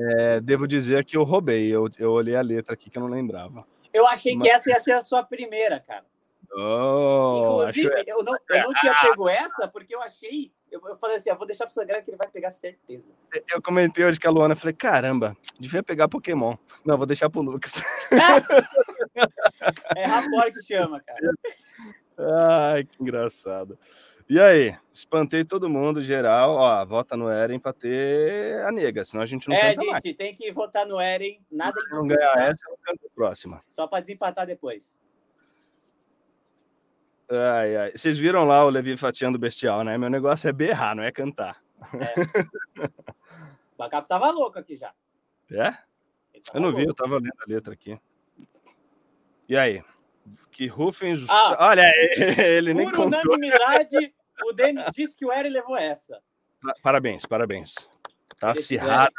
[0.00, 1.68] É, devo dizer que eu roubei.
[1.68, 3.66] Eu, eu olhei a letra aqui que eu não lembrava.
[3.92, 4.46] Eu achei Mas...
[4.46, 6.04] que essa ia ser a sua primeira, cara.
[6.52, 8.04] Oh, Inclusive, acho...
[8.06, 11.36] eu, não, eu não tinha pego essa porque eu achei eu, eu falei assim, eu
[11.36, 13.10] vou deixar pro Sangrão que ele vai pegar certeza.
[13.50, 16.56] Eu comentei hoje com a Luana, falei, caramba, devia pegar Pokémon.
[16.84, 17.80] Não, vou deixar pro Lucas.
[19.96, 21.32] é Rapor que chama, cara.
[22.74, 23.78] Ai, que engraçado.
[24.28, 26.54] E aí, espantei todo mundo, geral.
[26.56, 30.02] Ó, vota no Eren pra ter a nega, senão a gente não É, gente, mais.
[30.02, 31.40] tem que votar no Eren.
[31.50, 33.64] Nada Não ganhar essa, eu canto a próxima.
[33.70, 34.98] Só pra desempatar depois.
[37.30, 37.92] Ai, ai.
[37.92, 39.98] Vocês viram lá o Levi fatiando bestial, né?
[39.98, 41.62] Meu negócio é berrar, não é cantar.
[41.94, 42.82] É.
[42.82, 44.92] o macaco tava louco aqui já.
[45.50, 45.76] É?
[46.54, 46.78] Eu não louco.
[46.78, 47.98] vi, eu tava lendo a letra aqui.
[49.48, 49.82] E aí?
[50.50, 51.14] Que rufem.
[51.28, 53.20] Ah, Olha, ele nem por contou.
[53.20, 54.14] unanimidade,
[54.44, 56.20] o Denis disse que o Eren levou essa.
[56.82, 57.74] Parabéns, parabéns.
[58.40, 59.12] Tá acirrada.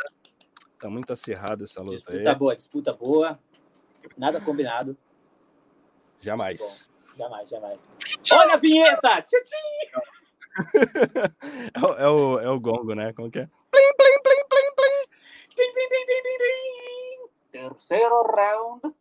[0.80, 2.20] Tá muito acirrada essa luta disputa aí.
[2.20, 3.40] Disputa boa, disputa boa.
[4.18, 4.98] Nada combinado.
[6.20, 6.89] Jamais.
[7.20, 7.94] Jamais, jamais.
[8.32, 9.10] Olha a vinheta!
[11.74, 13.12] é, o, é, o, é o gongo, né?
[13.12, 13.50] Como que é?
[13.70, 15.06] Plim, plim, plim, plim, plim.
[15.50, 18.96] Tim, tim, tim, tim, tim, Terceiro round.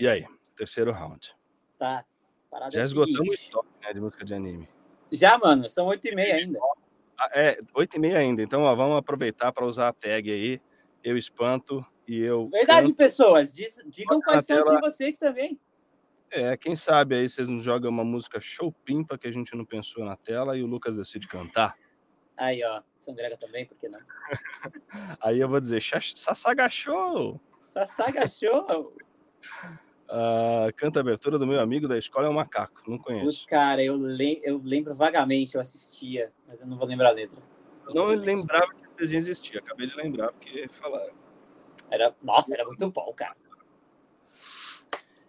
[0.00, 0.26] E aí?
[0.56, 1.32] Terceiro round.
[1.78, 2.04] Tá.
[2.50, 4.68] Parada Já esgotamos o estoque né, de música de anime.
[5.12, 5.68] Já, mano.
[5.68, 6.58] São oito e meia ainda.
[7.16, 8.42] Ah, é, oito e meia ainda.
[8.42, 10.60] Então, ó, vamos aproveitar para usar a tag aí.
[11.04, 12.48] Eu espanto e eu.
[12.48, 12.96] Verdade, canto.
[12.96, 13.54] pessoas.
[13.54, 15.56] Diz, digam quais são as de vocês também.
[16.30, 19.64] É, quem sabe aí vocês nos jogam uma música show pimpa que a gente não
[19.64, 21.76] pensou na tela e o Lucas decide cantar.
[22.36, 24.00] Aí, ó, São Grega também, por que não?
[25.20, 27.40] aí eu vou dizer, Sassaga Show!
[27.60, 28.96] Sassaga Show!
[30.08, 33.26] Uh, canta a abertura do meu amigo da escola é um macaco, não conheço.
[33.26, 37.12] Putz, cara, eu, le eu lembro vagamente, eu assistia, mas eu não vou lembrar a
[37.12, 37.42] letra.
[37.86, 41.12] Eu não lembrava que esse desenho existia, acabei de lembrar porque falaram.
[41.90, 43.36] Era, nossa, era muito bom, cara.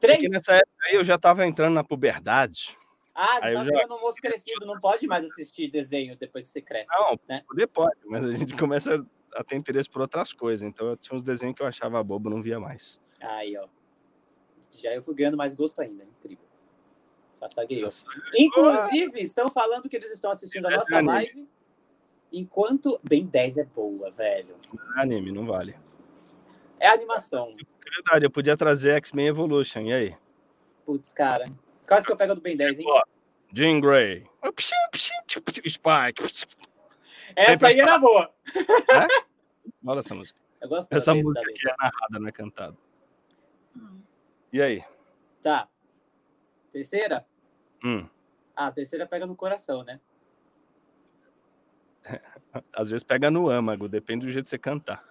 [0.02, 0.18] Três.
[0.18, 2.76] Porque nessa época aí eu já estava entrando na puberdade.
[3.14, 3.94] Ah, você tá já...
[3.94, 6.92] um moço crescido, não pode mais assistir desenho depois que você cresce.
[6.92, 7.44] Não, né?
[7.48, 10.68] poder pode, mas a gente começa a ter interesse por outras coisas.
[10.68, 13.00] Então eu tinha uns desenhos que eu achava bobo, não via mais.
[13.22, 13.68] Aí, ó.
[14.72, 16.46] Já eu fui ganhando mais gosto ainda, incrível.
[17.32, 17.80] Sassaguei.
[18.38, 21.48] Inclusive, estão falando que eles estão assistindo a é nossa live
[22.32, 23.00] enquanto.
[23.04, 24.56] Bem 10 é boa, velho.
[24.96, 25.78] anime, não vale.
[26.80, 27.56] É animação
[27.95, 30.17] verdade, eu podia trazer X-Men Evolution, e aí?
[30.86, 31.45] Putz, cara.
[31.88, 32.86] Quase que eu pego do Ben 10, hein?
[33.54, 34.27] Jean Grey.
[35.67, 36.23] Spike.
[37.36, 38.34] Essa aí era boa.
[38.56, 39.23] É?
[39.86, 40.39] Olha essa música.
[40.62, 42.77] Eu gosto Essa música aqui é narrada, não é cantada.
[43.75, 44.01] Hum.
[44.54, 44.84] E aí?
[45.41, 45.67] Tá.
[46.71, 47.25] Terceira?
[47.84, 48.08] Hum.
[48.56, 49.99] Ah, a terceira pega no coração, né?
[52.73, 55.04] Às vezes pega no âmago, depende do jeito que você cantar.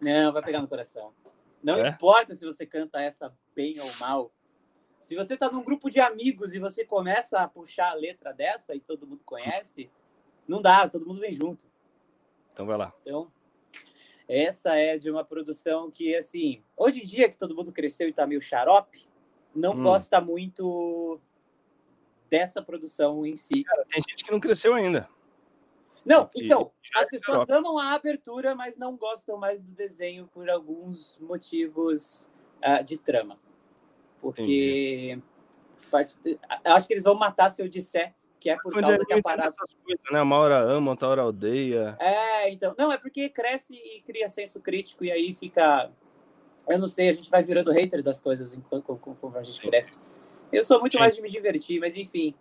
[0.00, 1.12] Não, vai pegar no coração.
[1.62, 1.88] Não é?
[1.88, 4.32] importa se você canta essa bem ou mal.
[5.00, 8.74] Se você tá num grupo de amigos e você começa a puxar a letra dessa
[8.74, 9.90] e todo mundo conhece,
[10.46, 11.64] não dá, todo mundo vem junto.
[12.52, 12.92] Então vai lá.
[13.00, 13.32] Então,
[14.28, 18.12] essa é de uma produção que, assim, hoje em dia que todo mundo cresceu e
[18.12, 19.08] tá meio xarope,
[19.54, 19.82] não hum.
[19.82, 21.20] gosta muito
[22.28, 23.64] dessa produção em si.
[23.64, 25.08] Cara, tem gente que não cresceu ainda.
[26.04, 31.18] Não, então, as pessoas amam a abertura, mas não gostam mais do desenho por alguns
[31.20, 32.30] motivos
[32.64, 33.38] uh, de trama.
[34.20, 35.18] Porque
[35.90, 36.16] parte,
[36.64, 39.54] acho que eles vão matar se eu disser que é por causa que a parada.
[39.84, 40.22] Coisas, né?
[40.22, 41.96] Uma hora ama, outra hora odeia.
[42.00, 42.74] É, então.
[42.76, 45.92] Não, é porque cresce e cria senso crítico, e aí fica.
[46.66, 50.00] Eu não sei, a gente vai virando hater das coisas enquanto conforme a gente cresce.
[50.50, 52.34] Eu sou muito mais de me divertir, mas enfim.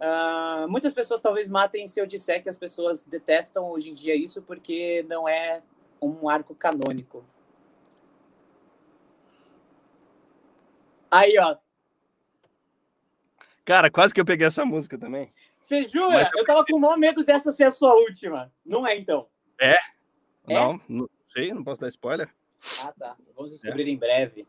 [0.00, 4.14] Uh, muitas pessoas talvez matem se eu disser que as pessoas detestam hoje em dia
[4.14, 5.62] isso porque não é
[6.00, 7.24] um arco canônico.
[11.10, 11.56] Aí, ó.
[13.64, 15.32] Cara, quase que eu peguei essa música também.
[15.58, 16.30] Você jura?
[16.36, 18.52] Eu tava com o maior medo dessa ser a sua última.
[18.64, 19.28] Não é, então?
[19.58, 19.74] É?
[19.74, 19.78] é?
[20.48, 22.28] Não, não sei, não posso dar spoiler.
[22.82, 23.16] Ah, tá.
[23.34, 23.90] Vamos descobrir é.
[23.90, 24.46] em breve.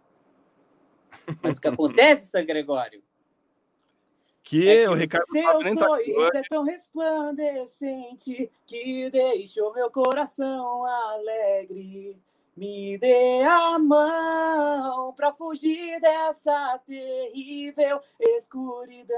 [1.41, 3.01] Mas o que acontece, San Gregório?
[4.45, 10.85] Que, é que o Ricardo seu tá sorriso é tão resplandecente que deixou meu coração
[10.85, 12.15] alegre.
[12.55, 19.17] Me dê a mão para fugir dessa terrível escuridão.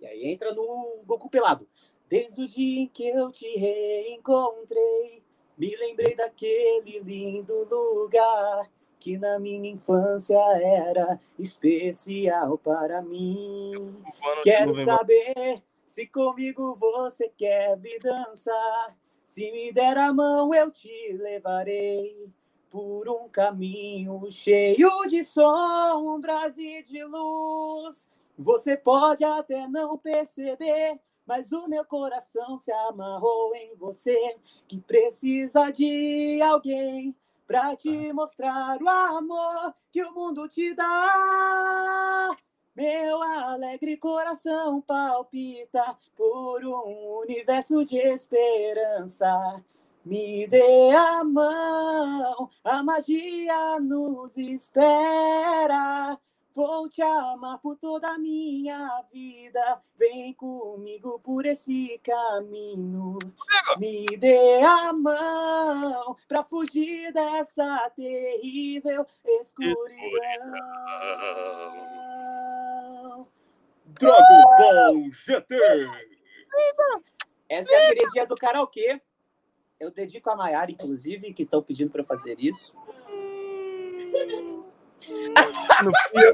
[0.00, 1.68] E aí entra no Goku pelado.
[2.08, 5.22] Desde o dia em que eu te reencontrei,
[5.56, 8.68] me lembrei daquele lindo lugar
[9.00, 13.96] que na minha infância era especial para mim.
[14.42, 18.96] Quero saber se comigo você quer vir dançar.
[19.24, 22.28] Se me der a mão, eu te levarei
[22.68, 28.06] por um caminho cheio de sombras e de luz.
[28.38, 34.36] Você pode até não perceber, mas o meu coração se amarrou em você,
[34.68, 37.14] que precisa de alguém
[37.50, 42.30] para te mostrar o amor que o mundo te dá.
[42.76, 49.64] Meu alegre coração palpita por um universo de esperança.
[50.04, 56.16] Me dê a mão, a magia nos espera.
[56.52, 59.80] Vou te amar por toda a minha vida.
[59.96, 63.18] Vem comigo por esse caminho.
[63.78, 69.88] Me dê a mão para fugir dessa terrível escuridão.
[73.86, 75.56] Dragon Ball GT!
[77.48, 79.00] Essa é a queridinha do karaokê.
[79.78, 82.74] Eu dedico a Maiara, inclusive, que estão pedindo para fazer isso.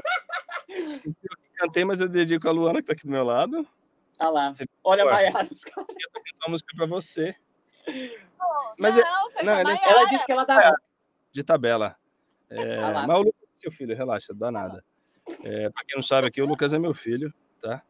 [0.69, 3.67] Eu cantei, mas eu dedico a Luana, que tá aqui do meu lado.
[4.19, 4.51] Ah lá.
[4.51, 5.47] Você, Olha a Maiara.
[5.49, 7.35] Eu tô cantando uma música pra você.
[8.77, 10.75] mas não, é, não ela, ela disse que ela dá.
[11.31, 11.95] De tabela.
[12.49, 14.83] É, ah mas o Lucas é seu filho, relaxa, dá nada.
[15.43, 17.81] É, pra quem não sabe aqui, o Lucas é meu filho, tá?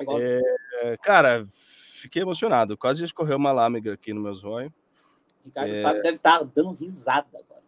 [0.00, 2.76] É, cara, fiquei emocionado.
[2.76, 4.72] Quase escorreu uma lâmina aqui no meu zóio.
[5.44, 5.82] Ricardo é...
[5.82, 7.62] Fábio deve estar dando risada agora.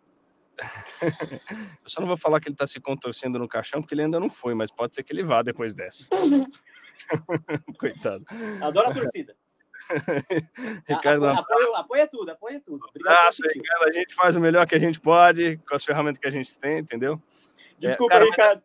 [1.82, 4.20] Eu só não vou falar que ele está se contorcendo no caixão, porque ele ainda
[4.20, 6.08] não foi, mas pode ser que ele vá depois dessa.
[7.78, 8.24] Coitado.
[8.60, 9.36] Adoro a torcida.
[10.86, 12.84] Ricardo, apoia, apoia, tudo, apoia tudo.
[12.88, 16.20] Obrigado Nossa, Ricardo, a gente faz o melhor que a gente pode com as ferramentas
[16.20, 17.20] que a gente tem, entendeu?
[17.78, 18.62] Desculpa, é, cara, Ricardo.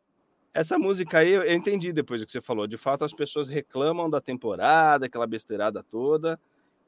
[0.53, 2.65] Essa música aí, eu entendi depois do que você falou.
[2.65, 6.39] De fato, as pessoas reclamam da temporada, aquela besteirada toda.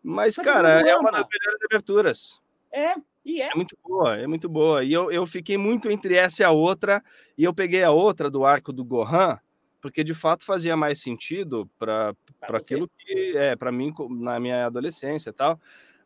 [0.01, 2.41] Mas, mas cara, é uma das melhores aberturas.
[2.71, 2.95] É,
[3.27, 3.49] e é.
[3.51, 4.83] é muito boa, é muito boa.
[4.85, 7.03] E eu, eu fiquei muito entre essa e a outra,
[7.37, 9.37] e eu peguei a outra do arco do Gohan,
[9.81, 15.29] porque de fato fazia mais sentido para aquilo que é para mim na minha adolescência
[15.29, 15.59] e tal.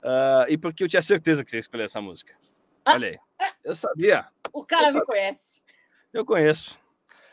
[0.03, 2.33] Uh, e porque eu tinha certeza que você ia escolher essa música.
[2.83, 3.19] Ah, Olha aí.
[3.39, 4.25] Ah, eu sabia.
[4.51, 5.53] O cara me conhece.
[6.11, 6.79] Eu conheço.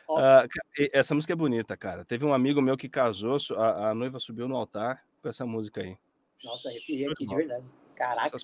[0.07, 0.47] Uh,
[0.93, 2.05] essa música é bonita, cara.
[2.05, 5.81] Teve um amigo meu que casou, a, a noiva subiu no altar com essa música
[5.81, 5.97] aí.
[6.45, 7.65] Nossa, arrepiei aqui de verdade.
[7.95, 8.37] Caraca.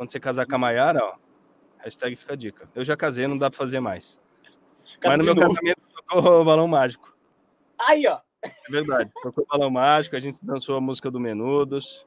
[0.00, 1.14] Quando você casar com a Maiara, ó,
[1.76, 2.66] hashtag fica a dica.
[2.74, 4.18] Eu já casei, não dá pra fazer mais.
[4.98, 5.48] Casa Mas no meu novo.
[5.48, 7.14] casamento tocou o balão mágico.
[7.78, 8.18] Aí, ó.
[8.42, 9.10] É verdade.
[9.22, 12.06] Tocou o balão mágico, a gente dançou a música do Menudos.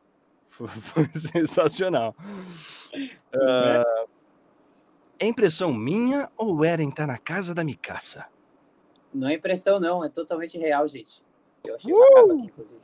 [0.50, 0.68] Foi,
[1.06, 2.16] foi sensacional.
[2.96, 4.10] Uh,
[5.20, 8.26] é impressão minha ou Eren tá na casa da Micaça?
[9.14, 10.04] Não é impressão, não.
[10.04, 11.22] É totalmente real, gente.
[11.64, 11.96] Eu achei uh!
[11.96, 12.82] o macaco aqui, inclusive.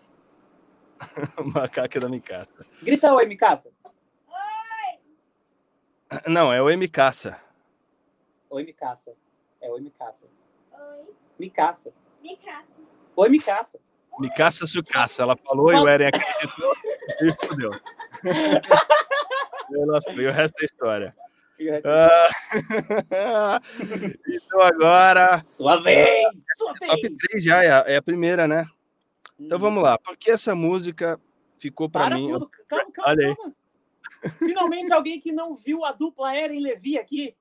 [1.40, 2.54] o macaco da Micaça.
[2.84, 3.72] Grita oi, Micaça.
[6.28, 7.40] Não, é o Micaça.
[8.50, 9.14] Oi, Micaça.
[9.62, 10.28] É oi, Micaça.
[10.72, 11.14] Oi.
[11.38, 11.94] Micaça.
[12.22, 12.82] Micaça.
[13.16, 13.80] Oi, Micaça.
[14.20, 15.22] Micaça Sucaça.
[15.22, 16.74] Ela falou e o Eren acreditou
[17.22, 17.72] e fudeu.
[20.16, 21.16] e o resto da história.
[21.86, 23.62] Ah,
[24.28, 25.44] então agora.
[25.44, 26.26] Sua vez!
[26.58, 26.92] Sua vez!
[26.92, 28.66] Top 3 já, é a, primeira, né?
[29.40, 29.62] Então hum.
[29.62, 29.98] vamos lá.
[29.98, 31.20] Porque essa música
[31.58, 32.32] ficou para mim.
[32.32, 32.50] Tudo.
[32.68, 33.56] Calma, calma, Olha calma.
[34.38, 37.36] Finalmente alguém que não viu a dupla Eren Levi aqui.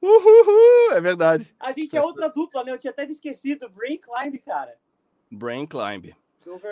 [0.00, 1.54] Uhul, é verdade.
[1.58, 2.72] A gente é outra dupla, né?
[2.72, 3.70] Eu tinha até esquecido.
[3.70, 4.76] Brain Climb, cara.
[5.30, 6.14] Brain Climb.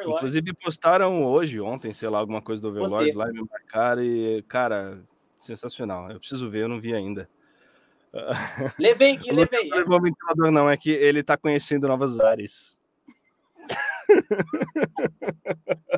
[0.06, 4.42] Inclusive postaram hoje, ontem, sei lá, alguma coisa do Overlord lá e me marcaram e,
[4.42, 5.02] cara,
[5.38, 6.10] sensacional.
[6.10, 7.28] Eu preciso ver, eu não vi ainda.
[8.78, 9.68] Levei, Gui, levei.
[9.68, 12.78] Não levou o ventilador, não, é que ele tá conhecendo novas áreas.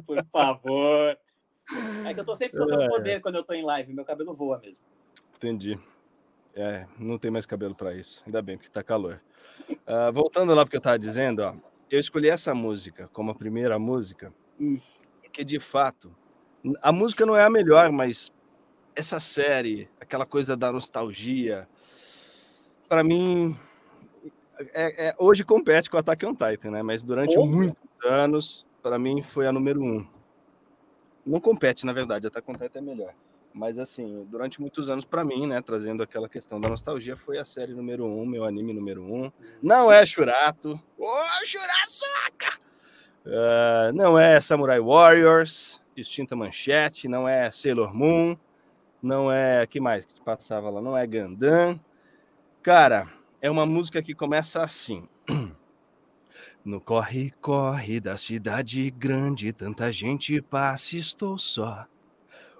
[0.06, 1.18] Por favor.
[2.06, 2.88] É que eu tô sempre soltando é.
[2.88, 4.84] poder quando eu tô em live, meu cabelo voa mesmo.
[5.36, 5.78] Entendi.
[6.54, 8.22] É, não tem mais cabelo para isso.
[8.26, 9.20] Ainda bem, porque tá calor.
[9.70, 11.54] Uh, voltando lá porque eu tava dizendo, ó,
[11.90, 14.78] eu escolhi essa música como a primeira música, hum.
[15.22, 16.14] porque de fato,
[16.80, 18.32] a música não é a melhor, mas
[18.94, 21.68] essa série, aquela coisa da nostalgia,
[22.88, 23.56] para mim,
[24.72, 26.82] é, é, hoje compete com Attack on Titan, né?
[26.82, 27.46] Mas durante oh.
[27.46, 30.06] muitos anos, para mim, foi a número um.
[31.26, 33.14] Não compete, na verdade, Attack on Titan é melhor.
[33.52, 37.44] Mas, assim, durante muitos anos, para mim, né, trazendo aquela questão da nostalgia, foi a
[37.44, 39.30] série número um, meu anime número um.
[39.62, 40.72] Não é Shurato.
[40.98, 42.58] Ô, oh, Shurasoka!
[43.24, 48.36] Uh, não é Samurai Warriors, Extinta Manchete, não é Sailor Moon,
[49.00, 49.66] não é.
[49.66, 50.82] que mais que passava lá?
[50.82, 51.78] Não é Gandan.
[52.62, 53.08] Cara,
[53.40, 55.08] é uma música que começa assim.
[56.64, 61.86] No corre, corre da cidade grande, tanta gente passa, estou só.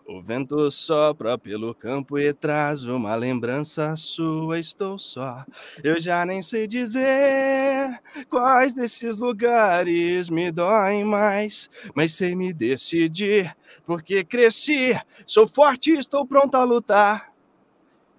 [0.07, 5.47] O vento sopra pelo campo e traz uma lembrança sua, estou só.
[5.83, 13.57] Eu já nem sei dizer quais desses lugares me doem mais, mas sei me decidir,
[13.87, 17.33] porque cresci, sou forte, estou pronto a lutar.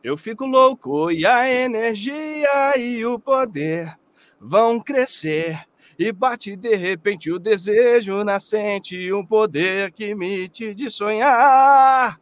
[0.03, 3.95] Eu fico louco e a energia e o poder
[4.39, 5.63] vão crescer
[5.97, 12.19] e bate de repente o desejo nascente, um poder que me de sonhar.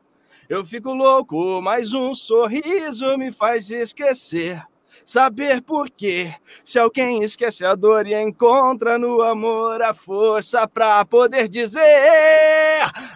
[0.47, 4.63] Eu fico louco, mas um sorriso me faz esquecer.
[5.05, 6.33] Saber por quê?
[6.63, 11.81] Se alguém esquece a dor e encontra no amor a força pra poder dizer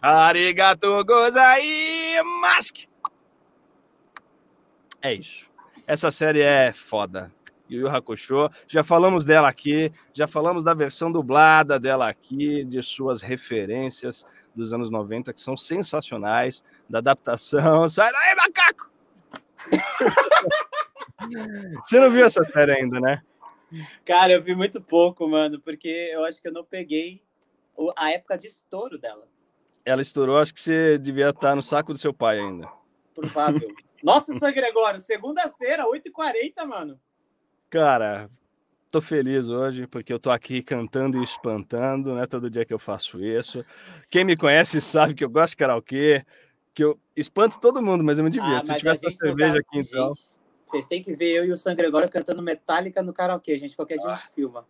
[0.02, 1.62] Arigato gozai
[2.42, 2.88] mask.
[5.02, 5.48] É isso.
[5.86, 7.32] Essa série é foda.
[7.70, 8.50] Yu Yu Hakusho.
[8.68, 14.74] Já falamos dela aqui, já falamos da versão dublada dela aqui, de suas referências dos
[14.74, 17.88] anos 90, que são sensacionais, da adaptação.
[17.90, 18.90] Sai daí, macaco!
[21.84, 23.24] Você não viu essa série ainda, né?
[24.06, 27.22] Cara, eu vi muito pouco, mano, porque eu acho que eu não peguei
[27.96, 29.28] a época de estouro dela.
[29.84, 32.70] Ela estourou, acho que você devia estar no saco do seu pai ainda.
[33.14, 33.68] Provável.
[34.04, 37.00] Nossa, São Gregório, segunda-feira, 8h40, mano.
[37.70, 38.30] Cara,
[38.90, 42.26] tô feliz hoje porque eu tô aqui cantando e espantando, né?
[42.26, 43.64] Todo dia que eu faço isso.
[44.10, 46.26] Quem me conhece sabe que eu gosto de karaokê,
[46.74, 48.56] que eu espanto todo mundo, mas eu me divirto.
[48.56, 50.14] Ah, Se tivesse uma cerveja aqui, então.
[50.14, 50.30] Gente,
[50.66, 53.76] vocês têm que ver eu e o Sangre agora cantando Metallica no karaokê, gente.
[53.76, 54.14] Qualquer dia ah.
[54.14, 54.66] a gente filma.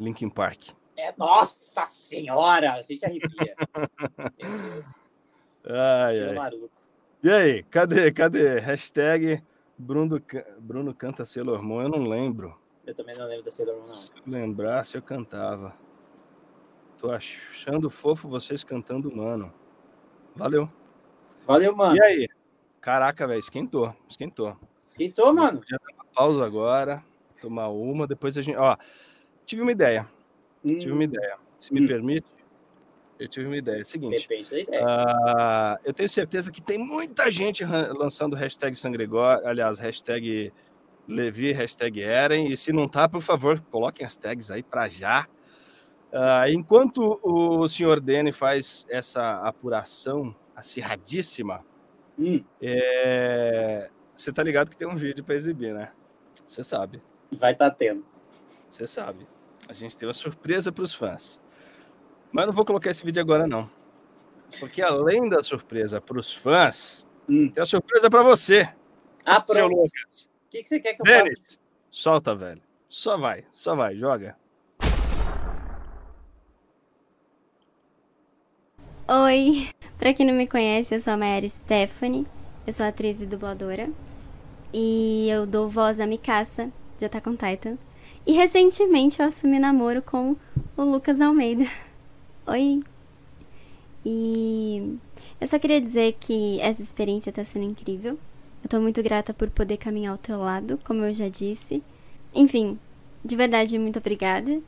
[0.00, 0.70] Linkin Park.
[0.96, 2.72] É, nossa senhora!
[2.74, 3.56] A gente arrepia.
[4.40, 4.86] Meu Deus.
[5.64, 6.60] Ai, ai.
[7.22, 8.10] E aí, cadê?
[8.10, 8.58] Cadê?
[8.58, 9.42] Hashtag
[9.78, 10.22] Bruno,
[10.58, 12.56] Bruno canta Sailor Moon, eu não lembro.
[12.86, 13.94] Eu também não lembro da Sailor Moon, não.
[13.94, 15.74] Se eu lembrasse, eu cantava.
[16.98, 19.52] Tô achando fofo vocês cantando, mano.
[20.36, 20.70] Valeu.
[21.46, 21.96] Valeu, mano.
[21.96, 22.28] E aí?
[22.80, 23.94] Caraca, velho, esquentou.
[24.08, 24.56] Esquentou.
[24.86, 25.62] Esquentou, mano.
[25.68, 27.04] Já dar uma pausa agora,
[27.40, 28.56] tomar uma, depois a gente.
[28.56, 28.76] Ó,
[29.44, 30.08] tive uma ideia.
[30.64, 30.78] Hum.
[30.78, 31.38] Tive uma ideia.
[31.58, 31.86] Se me hum.
[31.88, 32.26] permite,
[33.22, 33.78] eu tive uma ideia.
[33.78, 34.28] É o seguinte.
[34.28, 34.84] Depende da ideia.
[34.84, 40.52] Uh, eu tenho certeza que tem muita gente lançando hashtag Sangregor, aliás, hashtag
[41.06, 42.48] Levi, hashtag Eren.
[42.48, 45.26] E se não tá, por favor, coloquem as tags aí para já.
[46.12, 51.64] Uh, enquanto o senhor Dene faz essa apuração acirradíssima,
[52.18, 52.44] hum.
[52.60, 53.88] é...
[54.14, 55.90] você tá ligado que tem um vídeo para exibir, né?
[56.44, 57.02] Você sabe.
[57.30, 58.04] Vai estar tá tendo.
[58.68, 59.26] Você sabe.
[59.68, 61.40] A gente tem uma surpresa para os fãs.
[62.32, 63.68] Mas não vou colocar esse vídeo agora, não.
[64.58, 67.50] Porque além da surpresa para os fãs, hum.
[67.50, 68.68] tem a surpresa para você.
[69.24, 69.54] Ah, pronto.
[69.54, 70.28] Seu Lucas.
[70.46, 71.58] O que, que você quer que eu Denis, faça?
[71.90, 72.62] Solta, velho.
[72.88, 74.36] Só vai, só vai, joga.
[79.08, 79.68] Oi,
[79.98, 82.26] pra quem não me conhece, eu sou a Mayara Stephanie,
[82.66, 83.90] eu sou atriz e dubladora.
[84.72, 87.76] E eu dou voz a Mikasa, de Attack on Titan.
[88.26, 90.34] E recentemente eu assumi namoro com
[90.76, 91.64] o Lucas Almeida.
[92.44, 92.82] Oi!
[94.04, 94.98] E
[95.40, 98.18] eu só queria dizer que essa experiência tá sendo incrível.
[98.64, 101.82] Eu tô muito grata por poder caminhar ao teu lado, como eu já disse.
[102.34, 102.78] Enfim,
[103.24, 104.60] de verdade, muito obrigada.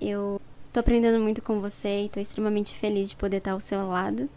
[0.00, 0.40] Eu
[0.72, 4.28] tô aprendendo muito com você e tô extremamente feliz de poder estar ao seu lado.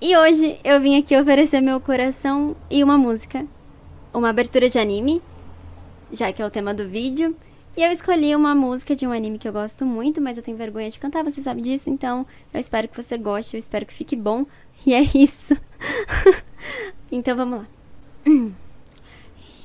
[0.00, 3.46] E hoje eu vim aqui oferecer meu coração e uma música.
[4.12, 5.22] Uma abertura de anime,
[6.10, 7.36] já que é o tema do vídeo.
[7.76, 10.56] E eu escolhi uma música de um anime que eu gosto muito, mas eu tenho
[10.56, 13.92] vergonha de cantar, você sabe disso, então eu espero que você goste, eu espero que
[13.92, 14.44] fique bom.
[14.86, 15.54] E é isso.
[17.12, 17.66] então vamos lá.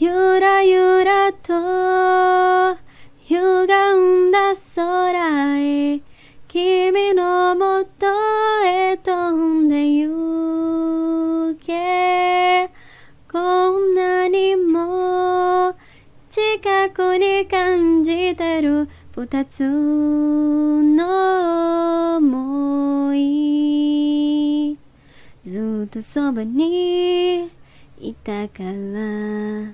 [0.01, 2.77] Yura yura to
[3.29, 6.03] yuganda sora e
[6.49, 8.05] kimi no moto
[8.65, 10.03] e tonde
[18.35, 19.63] てる二つ
[20.83, 24.77] の想い
[25.43, 27.49] ずっとそばに
[27.99, 29.73] いたから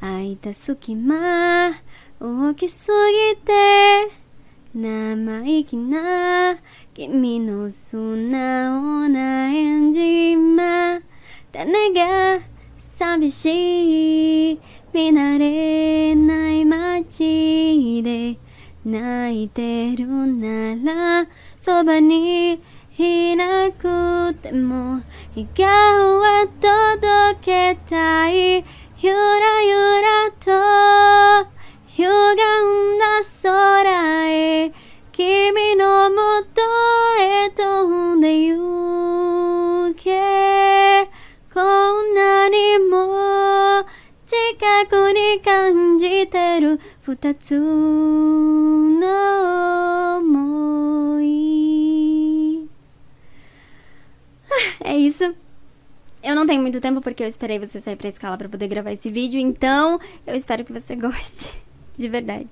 [0.00, 1.72] 空いた隙間
[2.18, 2.90] 大きす
[3.34, 3.52] ぎて
[4.74, 6.56] 生意気な
[6.94, 11.00] 君の素直な返事ま
[11.52, 12.40] 種が
[12.78, 14.60] 寂しい。
[14.94, 18.36] 見慣れない街で
[18.84, 22.60] 泣いてるならそばに
[22.98, 25.00] いなくても
[25.34, 28.64] 笑顔は届けたい
[28.98, 31.48] ゆらゆらと
[31.86, 34.72] 歪んだ空へ
[35.10, 36.16] 君のも
[36.54, 36.60] と
[37.18, 41.08] へ飛んでゆけ
[41.54, 41.60] こ
[42.02, 43.71] んなにも
[44.31, 49.07] 近くに感じてる二つの
[50.21, 52.67] 想い
[54.83, 55.35] É isso.
[56.23, 58.91] Eu não tenho muito tempo porque eu esperei você sair pra escala pra poder gravar
[58.91, 61.53] esse vídeo, então eu espero que você goste.
[61.97, 62.49] De verdade.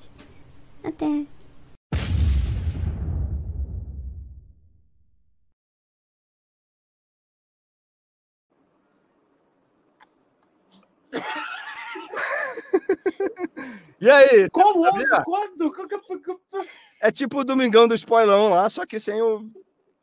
[0.83, 1.25] Até.
[14.00, 14.48] E aí?
[14.48, 14.82] Como?
[15.24, 15.72] Quando?
[17.02, 19.50] É tipo o Domingão do Spoilão lá, só que sem o,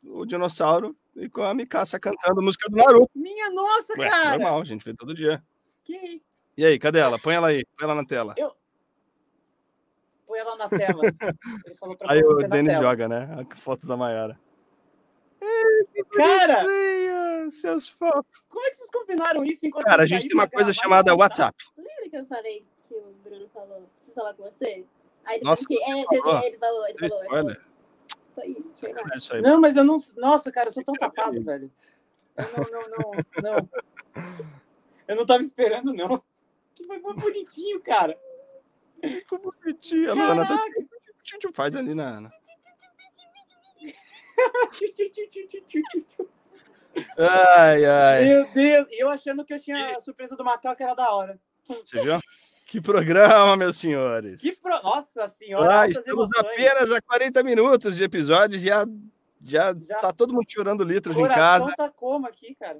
[0.04, 3.10] o dinossauro e com a Mikasa cantando música do Naruto.
[3.14, 4.30] Minha nossa, Ué, cara!
[4.30, 5.42] normal, a gente vê todo dia.
[5.82, 6.22] Que...
[6.56, 7.18] E aí, cadê ela?
[7.18, 8.34] Põe ela aí, põe ela na tela.
[10.26, 11.02] Põe ela na tela.
[11.66, 13.28] Ele falou pra Aí o Denis joga, né?
[13.36, 14.38] A foto da Maiara.
[16.14, 16.64] Cara,
[17.50, 18.24] seus fofos.
[18.48, 21.14] como é que vocês combinaram isso enquanto Cara, a eu gente tem uma coisa chamada?
[21.14, 21.56] WhatsApp.
[21.76, 24.84] Lembra que eu falei que o Bruno falou, preciso falar com você?
[25.24, 25.82] Aí Nossa, depois que.
[25.84, 26.08] É, falou?
[26.08, 27.52] teve- ele falou, ele falou, ele falou.
[27.52, 27.64] spoiler?
[28.34, 29.40] Foi isso, foi.
[29.40, 29.96] Não, mas eu não.
[30.16, 31.70] Nossa, cara, eu sou tão tapado, velho.
[32.36, 33.12] Eu não, não, não,
[33.56, 33.68] não.
[35.08, 36.22] Eu não tava esperando, não.
[36.74, 38.16] Que foi bonitinho, cara.
[39.02, 40.10] Ficou bonitinho.
[40.10, 40.56] A Luana tá...
[40.56, 41.52] Caraca.
[41.52, 42.20] Faz ali na...
[42.20, 42.30] na-
[47.16, 48.24] Ai, ai.
[48.24, 51.38] Meu Deus, e eu achando que eu tinha a surpresa do macaco era da hora.
[51.68, 52.18] Você viu?
[52.68, 54.42] Que programa, meus senhores.
[54.42, 54.78] Que pro...
[54.82, 56.52] Nossa senhora, Ah, estamos emoções.
[56.52, 58.58] apenas a 40 minutos de episódio.
[58.58, 58.84] Já,
[59.42, 61.74] já, Já- tá todo mundo chorando litros em Coração casa.
[61.78, 62.78] tá como aqui, cara?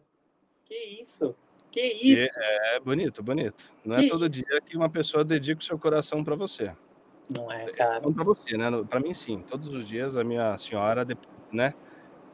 [0.67, 1.35] Que isso?
[1.71, 2.39] Que isso?
[2.39, 3.65] É bonito, bonito.
[3.83, 4.45] Não é Que todo isso?
[4.45, 6.71] dia que uma pessoa dedica o seu coração para você.
[7.31, 8.01] Não é, cara.
[8.01, 8.67] Não para você, né?
[8.91, 9.41] Para mim, sim.
[9.41, 11.07] Todos os dias a minha senhora,
[11.51, 11.73] né?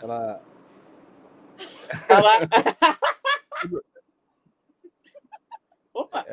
[0.03, 0.43] Ela.
[2.09, 2.41] Tá lá.
[5.95, 6.25] Opa,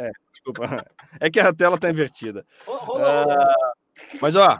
[0.43, 0.85] Desculpa.
[1.19, 2.45] É que a tela tá invertida.
[2.67, 3.73] Ah,
[4.19, 4.59] mas, ó.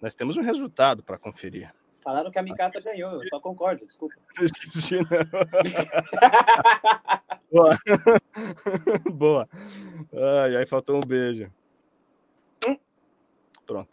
[0.00, 1.72] Nós temos um resultado para conferir.
[2.02, 4.16] Falaram que a Mikasa ganhou, eu só concordo, desculpa.
[4.36, 5.04] Eu esqueci, né?
[7.52, 7.78] Boa.
[9.12, 9.48] Boa.
[10.42, 11.48] Ai, aí faltou um beijo.
[13.64, 13.88] Pronto.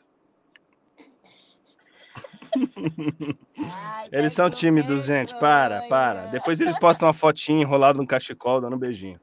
[4.11, 5.37] Eles são tímidos, gente.
[5.39, 6.25] Para, para.
[6.27, 9.19] Depois eles postam uma fotinha enrolada num cachecol dando um beijinho.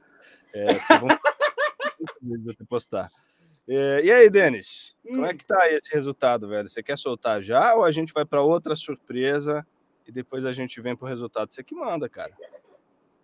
[0.56, 3.10] É, até postar.
[3.68, 4.96] É, e aí, Denis?
[5.02, 6.68] Como é que tá esse resultado, velho?
[6.68, 9.66] Você quer soltar já ou a gente vai para outra surpresa
[10.06, 11.52] e depois a gente vem pro resultado?
[11.52, 12.32] Você que manda, cara.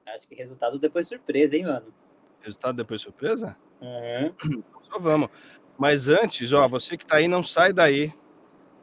[0.06, 1.94] Acho que resultado depois surpresa, hein, mano?
[2.40, 3.56] Resultado depois surpresa?
[3.80, 4.62] Uhum.
[4.90, 5.30] Só vamos.
[5.78, 8.12] Mas antes, ó, você que tá aí, não sai daí.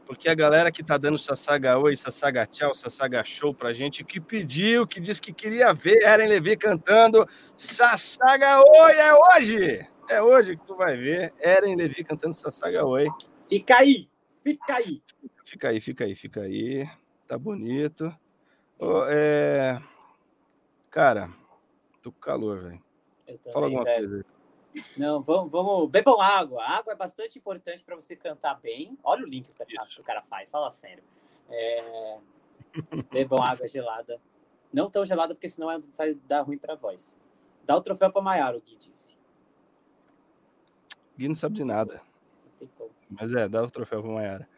[0.10, 4.20] Porque a galera que tá dando Sassaga Oi, Sassaga Tchau, Sassaga Show pra gente, que
[4.20, 9.88] pediu, que disse que queria ver Eren Levi cantando Sassaga Oi, é hoje!
[10.10, 13.06] É hoje que tu vai ver Eren Levi cantando Sassaga Oi.
[13.48, 14.10] Fica aí,
[14.44, 15.04] fica aí.
[15.46, 16.90] Fica aí, fica aí, fica aí.
[17.28, 18.12] Tá bonito.
[18.80, 19.80] Oh, é...
[20.90, 21.30] Cara,
[22.02, 22.82] tô com calor, velho.
[23.54, 24.10] Fala alguma velho.
[24.10, 24.26] coisa.
[24.96, 25.90] Não, vamos, vamos.
[25.90, 26.64] Bebam água.
[26.64, 28.98] A água é bastante importante para você cantar bem.
[29.04, 31.04] Olha o link que o, cara, que o cara faz, fala sério.
[31.50, 32.18] É...
[33.12, 34.22] Bebam água gelada.
[34.72, 37.20] Não tão gelada, porque senão é, vai dar ruim para a voz.
[37.66, 39.18] Dá o troféu para Maiara, o Gui disse.
[41.18, 42.02] Gui não sabe de nada.
[43.10, 44.50] Mas é, dá o troféu para Maiara.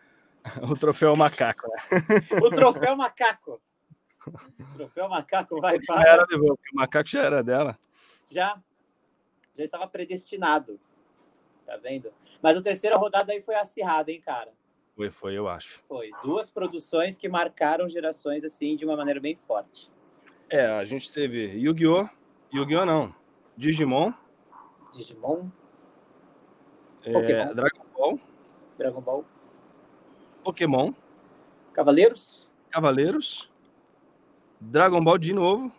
[0.64, 2.39] O troféu macaco, né?
[2.41, 3.62] o troféu macaco.
[4.28, 6.09] O troféu macaco vai para.
[6.09, 7.78] Era, o macaco já era dela.
[8.28, 8.59] Já,
[9.54, 10.80] já estava predestinado.
[11.66, 12.12] Tá vendo?
[12.41, 14.52] Mas a terceira rodada aí foi acirrada, hein, cara?
[14.95, 15.82] Foi, foi, eu acho.
[15.88, 16.10] Foi.
[16.22, 19.89] Duas produções que marcaram gerações, assim, de uma maneira bem forte.
[20.49, 22.10] É, a gente teve Yu-Gi-Oh!
[22.54, 22.86] Yu-Gi-Oh!
[22.86, 23.16] não.
[23.56, 24.14] Digimon.
[24.93, 25.49] Digimon.
[27.04, 27.54] É, Pokémon.
[27.54, 28.20] Dragon Ball.
[28.78, 29.26] Dragon Ball.
[30.43, 30.93] Pokémon.
[31.74, 32.49] Cavaleiros.
[32.70, 33.49] Cavaleiros.
[34.60, 35.72] Dragon Ball de novo.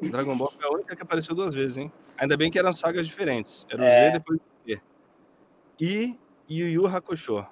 [0.00, 1.92] Dragon Ball foi a única que apareceu duas vezes, hein?
[2.18, 3.66] Ainda bem que eram sagas diferentes.
[3.70, 4.06] Era o é.
[4.06, 4.80] Z depois o Z.
[5.80, 6.18] E
[6.48, 7.46] Yu Yu Hakusho.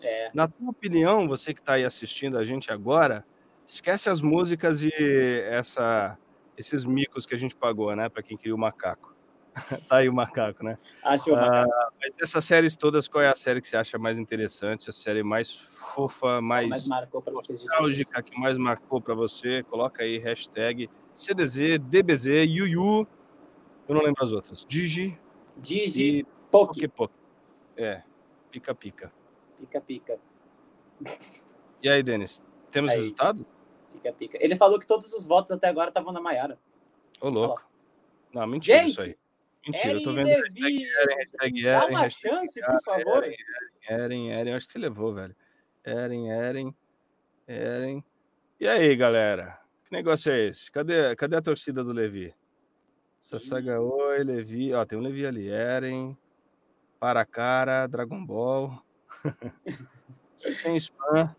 [0.00, 0.30] É.
[0.34, 3.24] Na tua opinião, você que está aí assistindo a gente agora,
[3.66, 4.90] esquece as músicas e
[5.48, 6.18] essa,
[6.56, 8.08] esses micos que a gente pagou, né?
[8.08, 9.14] Para quem queria o macaco.
[9.88, 10.78] tá aí o macaco, né?
[11.02, 11.72] Acho o macaco.
[11.72, 14.90] Ah, mas dessas séries todas, qual é a série que você acha mais interessante?
[14.90, 19.62] A série mais fofa, mais, mais nostálgica, que mais marcou para você?
[19.62, 23.06] Coloca aí hashtag CDZ, DBZ, Yuyu,
[23.88, 24.64] eu não lembro as outras.
[24.68, 25.18] Digi.
[25.56, 26.86] Digi, e Poke.
[26.88, 27.14] Poke,
[27.76, 28.02] É,
[28.50, 29.12] Pica Pica.
[29.58, 30.18] Pica Pica.
[31.82, 33.00] E aí, Denis, temos aí.
[33.00, 33.46] resultado?
[33.92, 34.38] Pica Pica.
[34.40, 36.58] Ele falou que todos os votos até agora estavam na Maiara.
[37.20, 37.62] Ô, louco.
[38.32, 39.16] Não, mentira Gente, isso aí.
[39.66, 40.26] Mentira, Eren eu tô vendo.
[40.26, 43.24] Levi, hashtag Eren, Dá uma chance, por favor.
[43.24, 43.36] Eren,
[43.88, 45.36] Eren, Eren, acho que você levou, velho.
[45.84, 46.74] Eren, Eren,
[47.46, 48.04] Eren.
[48.58, 49.60] E aí, galera?
[49.88, 50.70] Que negócio é esse?
[50.70, 52.34] Cadê, cadê a torcida do Levi?
[53.20, 54.74] Sassaga Oi, Levi.
[54.74, 55.48] Ó, tem um Levi ali.
[55.48, 56.16] Eren,
[56.98, 58.82] Paracara, Dragon Ball.
[60.34, 61.34] Sem spam.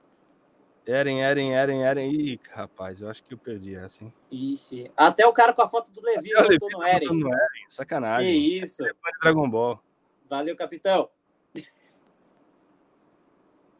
[0.86, 2.10] Eren, Eren, Eren, Eren.
[2.10, 4.14] Ih, rapaz, eu acho que eu perdi essa, hein?
[4.32, 4.90] Ixi.
[4.96, 7.08] Até o cara com a foto do Levi botou no Eren.
[7.10, 7.66] no Eren.
[7.68, 8.32] Sacanagem.
[8.32, 8.84] Que isso.
[9.22, 9.84] Dragon Ball.
[10.30, 11.10] Valeu, capitão.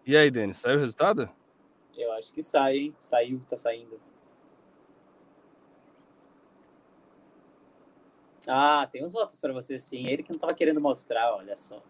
[0.06, 1.30] E aí, Denis, saiu o resultado?
[1.98, 2.96] Eu acho que sai, hein?
[3.00, 4.00] Saiu, tá saindo.
[8.48, 10.08] Ah, tem uns votos para você sim.
[10.08, 11.84] Ele que não estava querendo mostrar, olha só.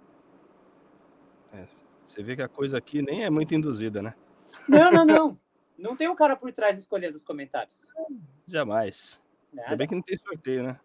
[1.54, 1.68] É,
[2.04, 4.16] você vê que a coisa aqui nem é muito induzida, né?
[4.68, 5.40] Não, não, não.
[5.78, 7.88] Não tem um cara por trás escolhendo os comentários.
[8.48, 9.22] Jamais.
[9.54, 9.68] Nada.
[9.68, 10.80] Ainda bem que não tem sorteio, né?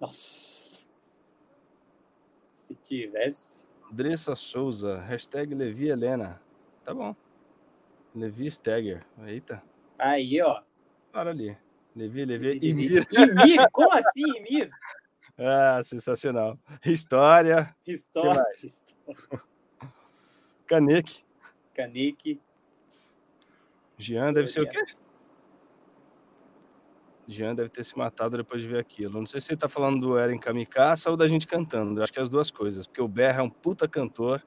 [0.00, 0.78] Nossa.
[2.54, 3.66] Se tivesse.
[3.92, 6.40] Andressa Souza, hashtag Levi Helena.
[6.82, 7.14] Tá bom.
[8.14, 9.04] Levi Stegger.
[9.26, 9.62] Eita.
[9.98, 10.62] Aí, ó.
[11.12, 11.56] Para ali.
[11.94, 13.06] Levi, Levi, Emir.
[13.12, 13.70] Emir?
[13.70, 14.70] Como assim, Emir?
[15.36, 16.56] Ah, sensacional.
[16.86, 17.74] História.
[17.84, 18.44] História.
[20.64, 21.24] Caneque.
[21.74, 22.40] Caneque.
[23.98, 24.80] Jean deve ser o quê?
[27.26, 29.18] Jean deve ter se matado depois de ver aquilo.
[29.18, 31.98] Não sei se ele tá falando do Eren Kamikaze ou da gente cantando.
[31.98, 32.86] Eu acho que é as duas coisas.
[32.86, 34.40] Porque o Berra é um puta cantor.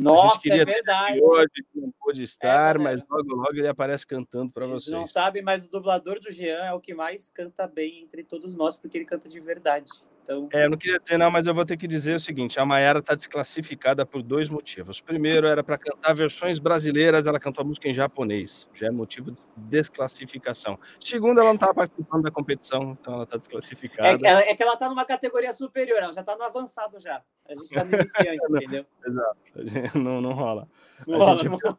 [0.00, 1.20] Nossa, é verdade.
[1.22, 4.90] Hoje, não pôde é estar, é, mas logo, logo ele aparece cantando para vocês.
[4.90, 8.56] Não sabe, mas o dublador do Jean é o que mais canta bem entre todos
[8.56, 9.90] nós, porque ele canta de verdade.
[10.24, 10.48] Então...
[10.52, 12.64] É, eu não queria dizer não, mas eu vou ter que dizer o seguinte: a
[12.64, 15.00] Mayara está desclassificada por dois motivos.
[15.00, 19.30] Primeiro, era para cantar versões brasileiras, ela cantou a música em japonês, já é motivo
[19.30, 20.78] de desclassificação.
[20.98, 24.26] Segundo, ela não estava participando da competição, então ela está desclassificada.
[24.26, 27.22] É, é, que ela está numa categoria superior, ela já está no avançado já.
[27.46, 28.86] A gente está no iniciante, entendeu?
[29.06, 30.66] Exato, não, não rola.
[31.06, 31.50] Não a rola, gente...
[31.50, 31.78] não rola.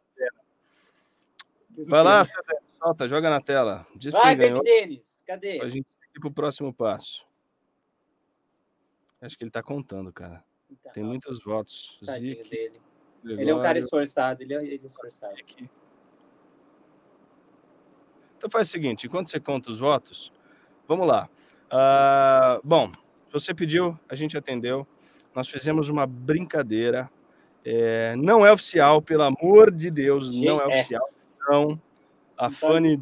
[1.88, 2.26] Vai lá,
[2.78, 3.86] solta, joga na tela.
[3.96, 5.60] Diz Vai, Baby Denis, cadê?
[5.62, 7.26] A gente ir para o próximo passo.
[9.22, 10.44] Acho que ele tá contando, cara.
[10.70, 12.00] Então, Tem nossa, muitos votos.
[12.06, 12.82] Tadinho dele.
[13.24, 15.34] Ele é um cara esforçado, ele é, ele é esforçado.
[15.34, 15.70] Aqui.
[18.38, 20.32] Então faz o seguinte, enquanto você conta os votos,
[20.88, 21.28] vamos lá.
[21.66, 22.92] Uh, bom,
[23.32, 24.86] você pediu, a gente atendeu.
[25.34, 27.10] Nós fizemos uma brincadeira.
[27.64, 31.10] É, não é oficial, pelo amor de Deus, gente, não é, é, oficial.
[31.50, 31.82] Não.
[32.38, 32.96] A Fanny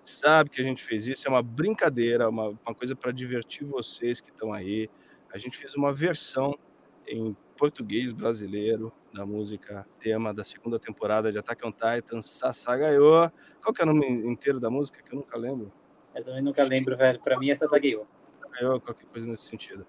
[0.00, 1.26] sabe que a gente fez isso.
[1.26, 4.88] É uma brincadeira, uma, uma coisa para divertir vocês que estão aí.
[5.32, 6.58] A gente fez uma versão
[7.06, 13.30] em português brasileiro da música tema da segunda temporada de Attack on Titan, Sasagaiô.
[13.62, 15.72] Qual que é o nome inteiro da música que eu nunca lembro?
[16.14, 17.20] Eu também nunca lembro, velho.
[17.20, 18.06] Para mim é Sasagaiô.
[18.40, 19.86] Sasagaiô, qualquer coisa nesse sentido.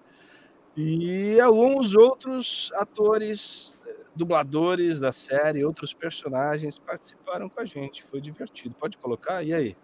[0.76, 3.84] E alguns outros atores,
[4.14, 8.02] dubladores da série, outros personagens participaram com a gente.
[8.04, 8.74] Foi divertido.
[8.74, 9.42] Pode colocar?
[9.42, 9.76] E aí?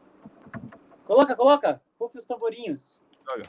[1.04, 1.82] Coloca, coloca.
[2.00, 3.00] Rufe os tamborinhos.
[3.26, 3.48] Joga.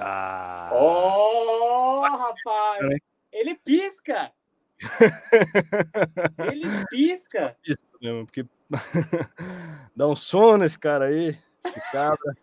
[0.00, 0.70] Ah.
[0.72, 2.98] Oh, rapaz!
[3.32, 4.32] Ele pisca!
[6.50, 7.56] Ele pisca!
[7.62, 8.46] Pisca mesmo, porque
[9.94, 12.34] dá um sono nesse cara aí, esse cabra.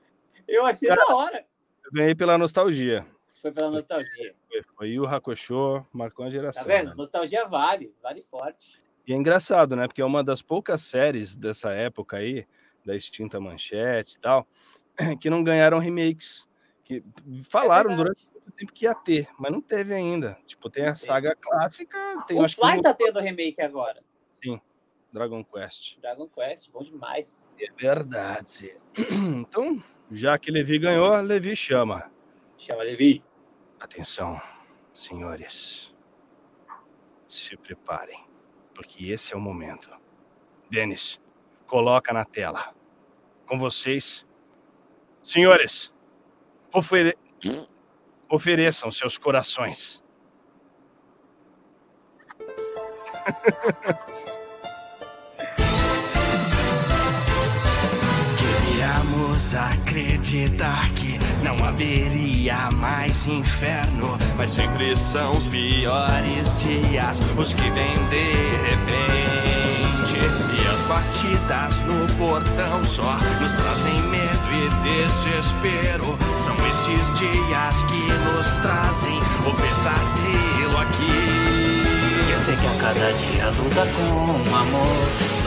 [0.48, 1.46] Eu achei cara, da hora.
[1.84, 3.06] Eu ganhei pela nostalgia.
[3.42, 4.36] Foi pela nostalgia.
[4.48, 6.64] Foi, foi o Hakusho, marcou a geração.
[6.64, 6.90] Tá vendo?
[6.90, 6.96] Né?
[6.96, 8.82] Nostalgia vale, vale forte.
[9.06, 9.88] E é engraçado, né?
[9.88, 12.46] Porque é uma das poucas séries dessa época aí,
[12.86, 14.48] da extinta Manchete e tal,
[15.22, 16.48] que não ganharam remakes.
[16.88, 17.04] Que
[17.44, 20.38] falaram é durante muito tempo que ia ter, mas não teve ainda.
[20.46, 21.98] Tipo, tem a saga clássica.
[22.26, 22.82] Tem, o Fly que...
[22.82, 24.02] tá tendo remake agora.
[24.30, 24.62] Sim,
[25.12, 26.00] Dragon Quest.
[26.00, 27.50] Dragon Quest, bom demais.
[27.60, 28.74] É verdade.
[29.12, 32.10] Então, já que Levi ganhou, Levi chama.
[32.58, 33.22] Chama Levi.
[33.80, 34.42] Atenção,
[34.94, 35.94] senhores.
[37.28, 38.28] Se preparem
[38.78, 39.90] porque esse é o momento.
[40.70, 41.20] Denis,
[41.66, 42.76] coloca na tela.
[43.48, 44.24] Com vocês,
[45.24, 45.92] senhores,
[46.74, 47.18] ofere...
[48.30, 50.04] ofereçam seus corações.
[58.38, 67.70] Queríamos acreditar que não haveria mais inferno, mas sempre são os piores dias os que
[67.70, 68.32] vêm de
[68.66, 70.18] repente.
[70.56, 76.18] E batidas no portão só nos trazem medo e desespero.
[76.36, 82.34] São esses dias que nos trazem o pesadelo aqui.
[82.34, 85.38] Eu sei que a cada dia luta com amor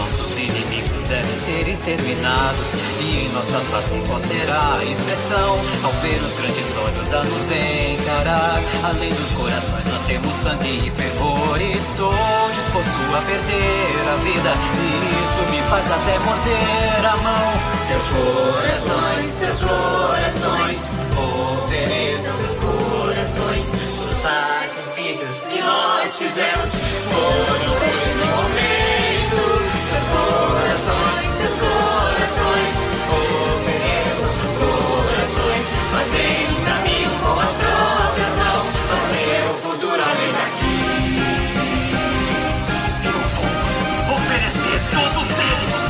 [0.41, 6.77] inimigos devem ser exterminados e nossa face qual será a expressão ao ver os grandes
[6.77, 8.63] olhos a nos encarar.
[8.85, 11.61] Além dos corações nós temos sangue e fervor.
[11.61, 12.15] Estou
[12.55, 14.55] disposto a perder a vida
[15.07, 15.10] e
[15.71, 17.53] faz até morder a mão.
[17.87, 20.93] Seus corações, seus corações,
[21.63, 23.71] ofereçam seus corações.
[23.71, 26.71] Todos os sacrifícios que nós fizemos.
[27.11, 29.39] Foram nesse momento.
[29.91, 32.73] Seus corações, seus corações,
[33.55, 37.00] ofereçam seus corações, fazendo um caminho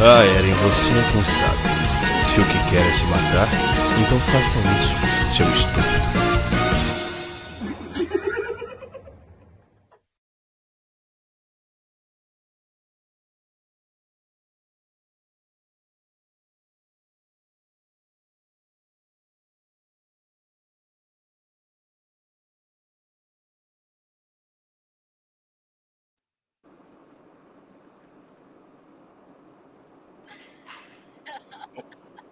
[0.02, 1.58] Ah, Eren, você é sabe.
[2.26, 3.48] Se o que quer é se matar,
[4.00, 6.09] então faça isso, seu estúpido.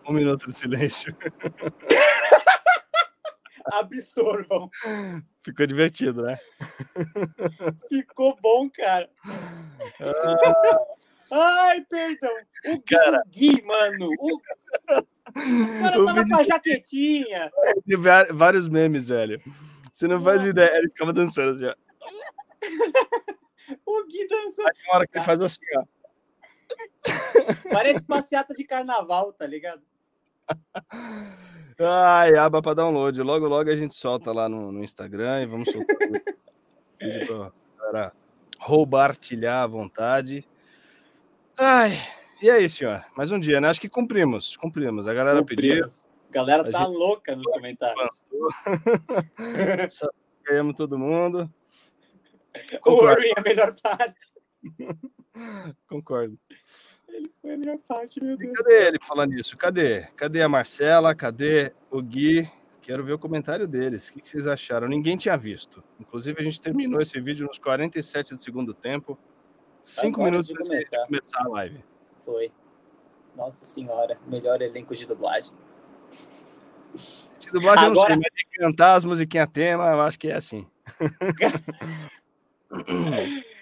[0.08, 1.14] Um minuto de silêncio.
[3.72, 4.70] Absorvam.
[5.42, 6.38] Ficou divertido, né?
[7.88, 9.10] Ficou bom, cara.
[10.00, 10.78] Ah.
[11.30, 12.34] Ai, perdão.
[12.66, 13.22] O cara...
[13.28, 14.08] Gui, mano.
[14.18, 14.40] O, o
[15.80, 17.52] cara o tava com a jaquetinha.
[17.86, 17.96] Tem
[18.32, 19.40] vários memes, velho.
[19.92, 20.38] Você não Nossa.
[20.38, 20.78] faz ideia.
[20.78, 21.74] Ele ficava dançando assim, ó.
[23.84, 24.68] o Gui dançando.
[24.68, 25.84] Aí uma hora que ele faz assim, ó.
[27.70, 29.82] Parece passeata de carnaval, tá ligado?
[31.80, 33.20] Ai, aba para download.
[33.22, 35.96] Logo, logo a gente solta lá no, no Instagram e vamos soltar
[37.00, 38.12] vídeo para
[38.58, 40.46] roubartilhar à vontade.
[41.56, 41.92] Ai,
[42.42, 43.04] e aí, senhor?
[43.16, 43.68] Mais um dia, né?
[43.68, 45.06] Acho que cumprimos, cumprimos.
[45.06, 45.84] A galera pediu.
[45.84, 46.96] A galera tá gente...
[46.96, 48.26] louca nos comentários.
[50.44, 51.48] Ganhamos todo mundo.
[52.84, 54.26] O Irving é a melhor parte.
[55.88, 56.38] Concordo.
[57.18, 58.56] Ele foi a melhor parte, meu Deus.
[58.56, 59.56] cadê ele falando isso?
[59.56, 60.02] Cadê?
[60.16, 61.12] Cadê a Marcela?
[61.16, 62.48] Cadê o Gui?
[62.80, 64.08] Quero ver o comentário deles.
[64.08, 64.86] O que vocês acharam?
[64.86, 65.82] Ninguém tinha visto.
[65.98, 69.18] Inclusive, a gente terminou esse vídeo nos 47 do segundo tempo.
[69.82, 70.96] Cinco minutos de começar.
[70.96, 71.84] de começar a live.
[72.24, 72.52] Foi.
[73.34, 75.52] Nossa senhora, melhor elenco de dublagem.
[77.40, 78.14] De dublagem Agora...
[78.14, 80.66] eu não sei, mas de cantar as musiquinhas tema, eu acho que é assim.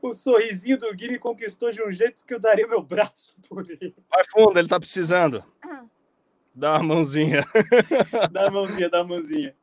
[0.00, 3.68] o sorrisinho do Gui me conquistou de um jeito que eu daria meu braço por
[3.68, 3.94] ele.
[4.10, 5.44] Vai fundo, ele tá precisando.
[6.54, 7.44] Dá uma mãozinha.
[8.32, 9.54] dá uma mãozinha, dá uma mãozinha.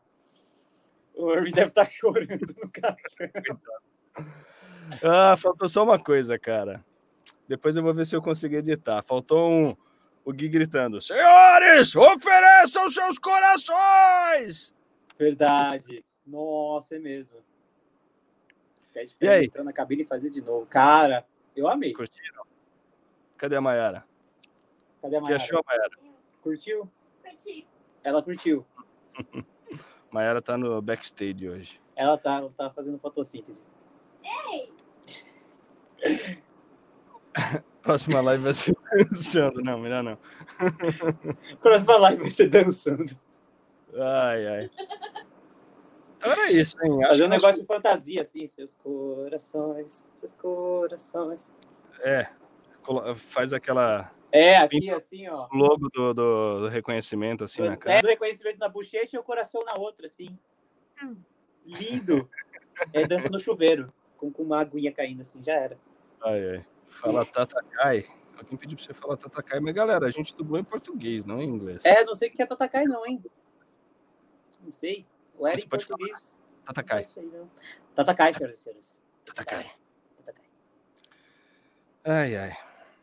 [1.14, 3.60] O Irving deve estar tá chorando no caixão.
[5.02, 6.86] Ah, faltou só uma coisa, cara.
[7.48, 9.02] Depois eu vou ver se eu consigo editar.
[9.02, 9.76] Faltou um,
[10.24, 14.72] o Gui gritando: Senhores, ofereçam seus corações!
[15.18, 16.06] Verdade.
[16.26, 17.38] Nossa, é mesmo.
[18.96, 19.46] Pede pra e aí?
[19.48, 20.66] entrar na cabine e fazer de novo.
[20.68, 21.92] Cara, eu amei.
[21.94, 22.46] Curtiram?
[23.36, 24.06] Cadê a Mayara?
[25.02, 25.38] Cadê a Mayara?
[25.38, 25.98] Que achou a Mayara?
[26.42, 26.90] Curtiu?
[27.22, 27.68] Curti.
[28.06, 28.66] Ela curtiu.
[30.10, 31.82] Mayara tá no backstage hoje.
[31.94, 33.66] Ela tá, ela tá fazendo fotossíntese.
[34.24, 34.72] Ei!
[37.82, 38.78] Próxima live vai ser
[39.12, 39.62] dançando.
[39.62, 40.18] Não, melhor não.
[41.62, 43.12] Próxima live vai ser dançando.
[43.94, 44.72] Ai, ai.
[46.26, 47.00] Então era isso, hein?
[47.08, 48.46] Fazer um negócio de fantasia, assim.
[48.48, 51.52] Seus corações, seus corações.
[52.02, 52.28] É.
[53.16, 54.12] Faz aquela.
[54.32, 55.48] É, aqui assim, ó.
[55.52, 57.98] O logo do, do, do reconhecimento, assim, do, na cara.
[57.98, 60.38] É, do reconhecimento na bochecha e o coração na outra, assim.
[61.02, 61.22] Hum.
[61.66, 62.30] Lindo.
[62.92, 65.78] É dança no chuveiro, com, com uma aguinha caindo, assim, já era.
[66.22, 66.66] Ai, ai.
[66.90, 68.06] Fala Tatakai.
[68.38, 71.48] Alguém pediu pra você falar Tatakai, mas galera, a gente dublou em português, não em
[71.48, 71.86] inglês.
[71.86, 73.24] É, não sei o que é Tatakai, não, hein?
[74.62, 75.06] Não sei.
[75.38, 76.36] O era em português.
[76.66, 77.04] Tatakai.
[77.18, 77.50] Não
[77.94, 79.04] Tatakai, senhoras e senhores.
[79.26, 79.72] Tatakai.
[80.18, 80.46] Tatakai.
[82.04, 82.58] Ai, ai.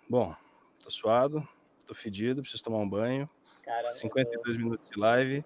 [0.08, 0.34] Bom,
[0.82, 1.46] tô suado,
[1.86, 3.28] tô fedido, preciso tomar um banho.
[3.62, 4.62] Cara, 52 tô...
[4.62, 5.44] minutos de live.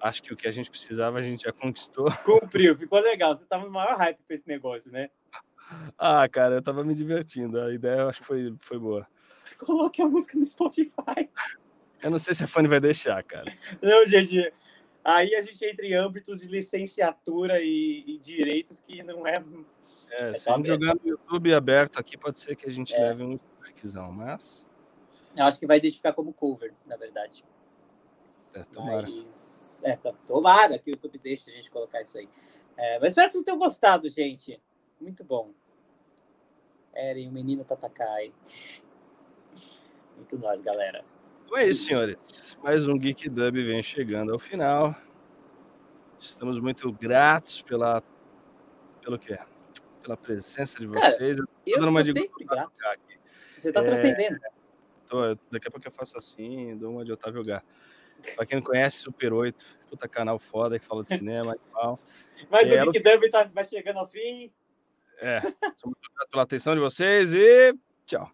[0.00, 2.06] Acho que o que a gente precisava a gente já conquistou.
[2.24, 3.34] Cumpriu, ficou legal.
[3.34, 5.10] Você tava no maior hype pra esse negócio, né?
[5.98, 7.60] Ah, cara, eu tava me divertindo.
[7.60, 9.06] A ideia eu acho que foi, foi boa.
[9.58, 11.30] Coloque a música no Spotify.
[12.02, 13.50] Eu não sei se a Fanny vai deixar, cara.
[13.80, 14.52] Não, gente.
[15.04, 19.44] Aí a gente entra em âmbitos de licenciatura e, e direitos que não é.
[20.10, 22.94] É, é se a gente jogar no YouTube aberto aqui, pode ser que a gente
[22.94, 23.00] é.
[23.00, 24.66] leve um strikezão, mas.
[25.36, 27.44] Eu acho que vai identificar como cover, na verdade.
[28.54, 29.06] É, tomara.
[29.06, 29.96] Mas, é,
[30.26, 32.28] tomara que o YouTube deixe a gente colocar isso aí.
[32.76, 34.58] É, mas espero que vocês tenham gostado, gente.
[34.98, 35.52] Muito bom.
[36.94, 38.32] Eren, o menino Tatakai.
[40.16, 41.04] Muito nós, galera.
[41.54, 42.58] Então é isso, senhores.
[42.64, 44.92] Mais um Geek Dub vem chegando ao final.
[46.18, 48.02] Estamos muito gratos pela
[49.00, 49.38] pelo quê?
[50.02, 51.36] Pela presença de vocês.
[51.36, 52.72] Cara, eu, eu sou sempre grato.
[53.56, 53.84] Você está é...
[53.84, 54.36] transcendendo.
[55.08, 57.62] Tô, daqui a pouco eu faço assim, dou uma de Otávio Gá.
[58.34, 62.00] Pra quem não conhece, Super 8, puta canal foda que fala de cinema, animal.
[62.50, 63.16] Mas é, o Geek ela...
[63.16, 64.50] Dub tá, vai chegando ao fim.
[65.20, 65.40] É,
[65.76, 68.28] sou muito grato pela atenção de vocês e tchau.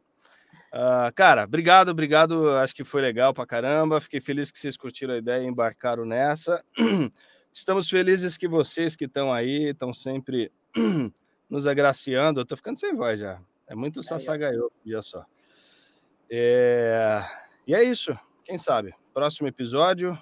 [0.72, 2.56] Uh, cara, obrigado, obrigado.
[2.56, 4.00] Acho que foi legal pra caramba.
[4.00, 6.62] Fiquei feliz que vocês curtiram a ideia e embarcaram nessa.
[7.52, 10.52] Estamos felizes que vocês que estão aí estão sempre
[11.50, 12.40] nos agraciando.
[12.40, 13.40] Eu tô ficando sem voz já.
[13.66, 15.24] É muito sassagaiô, dia só.
[16.30, 17.22] É...
[17.66, 18.16] E é isso.
[18.44, 18.94] Quem sabe?
[19.12, 20.16] Próximo episódio,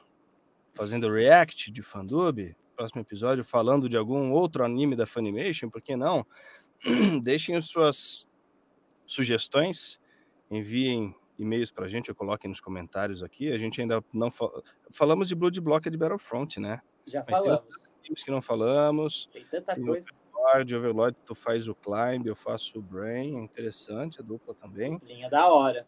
[0.75, 5.97] fazendo react de Fandub, próximo episódio falando de algum outro anime da Funimation, por que
[5.97, 6.27] não?
[7.23, 8.27] Deixem suas
[9.07, 10.01] sugestões,
[10.51, 13.53] enviem e-mails para a gente, ou coloquem nos comentários aqui.
[13.53, 14.63] A gente ainda não fal...
[14.91, 16.83] falamos de Blood Block de Battlefront, né?
[17.07, 17.93] Já Mas falamos.
[18.03, 19.29] Tem que não falamos.
[19.33, 20.11] Tem tanta tem coisa.
[20.39, 25.01] Overlord, Overlord, tu faz o Climb, eu faço o Brain, é interessante, a dupla também.
[25.05, 25.87] Linha da hora.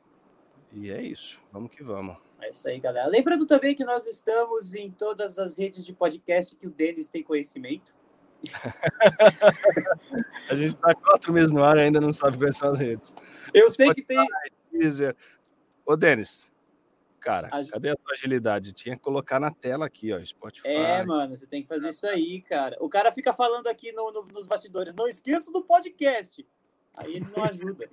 [0.73, 2.17] E é isso, vamos que vamos.
[2.41, 3.09] É isso aí, galera.
[3.09, 7.23] Lembrando também que nós estamos em todas as redes de podcast que o Denis tem
[7.23, 7.95] conhecimento.
[10.51, 13.15] a gente está quatro meses no ar e ainda não sabe quais são as redes.
[13.53, 14.27] Eu sei Spotify, que tem.
[14.73, 15.17] Deezer.
[15.85, 16.53] Ô, Denis,
[17.19, 17.67] cara, a...
[17.67, 18.73] cadê a tua agilidade?
[18.73, 20.69] Tinha que colocar na tela aqui, ó, Spotify.
[20.69, 22.77] É, mano, você tem que fazer isso aí, cara.
[22.81, 26.47] O cara fica falando aqui no, no, nos bastidores, não esqueça do podcast.
[26.97, 27.89] Aí ele não ajuda.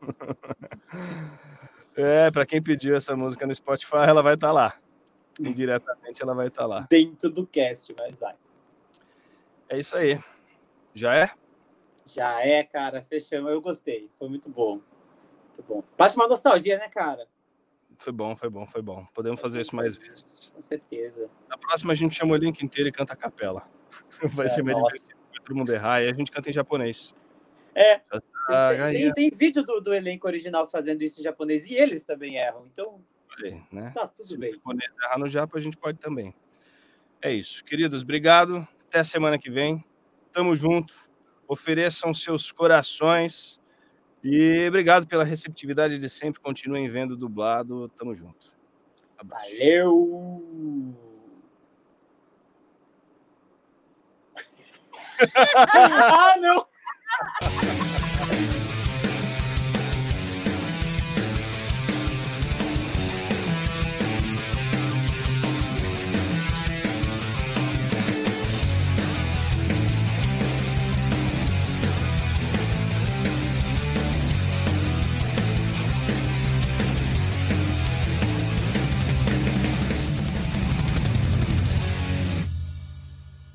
[1.98, 4.78] É, para quem pediu essa música no Spotify, ela vai estar tá lá.
[5.40, 6.86] Indiretamente ela vai estar tá lá.
[6.90, 8.34] Dentro do cast, mas vai.
[9.68, 10.20] É isso aí.
[10.94, 11.30] Já é?
[12.06, 13.02] Já é, cara.
[13.02, 13.50] Fechamos.
[13.50, 14.10] Eu gostei.
[14.18, 14.80] Foi muito bom.
[15.44, 15.82] Muito bom.
[15.96, 17.26] Bate uma nostalgia, né, cara?
[17.98, 19.06] Foi bom, foi bom, foi bom.
[19.14, 20.52] Podemos fazer isso mais vezes.
[20.54, 21.30] Com certeza.
[21.48, 23.68] Na próxima a gente chama o link inteiro e canta a capela.
[24.22, 25.16] Vai ser meio divertido.
[25.44, 27.14] Todo mundo errar e a gente canta em japonês.
[27.74, 28.00] É.
[28.48, 32.04] Ah, tem, tem, tem, vídeo do, do, elenco original fazendo isso em japonês e eles
[32.04, 32.66] também erram.
[32.72, 33.04] Então,
[33.38, 33.92] Aí, né?
[33.94, 34.52] tá tudo Se bem.
[34.52, 36.34] Se errar no Japão, a gente pode também.
[37.20, 37.64] É isso.
[37.64, 38.66] Queridos, obrigado.
[38.96, 39.84] Até semana que vem.
[40.32, 40.94] Tamo junto.
[41.46, 43.60] Ofereçam seus corações.
[44.24, 46.40] E obrigado pela receptividade de sempre.
[46.40, 47.90] Continuem vendo dublado.
[47.90, 48.56] Tamo junto.
[49.18, 49.50] Abraço.
[49.50, 50.94] Valeu!
[55.58, 56.66] ah, não!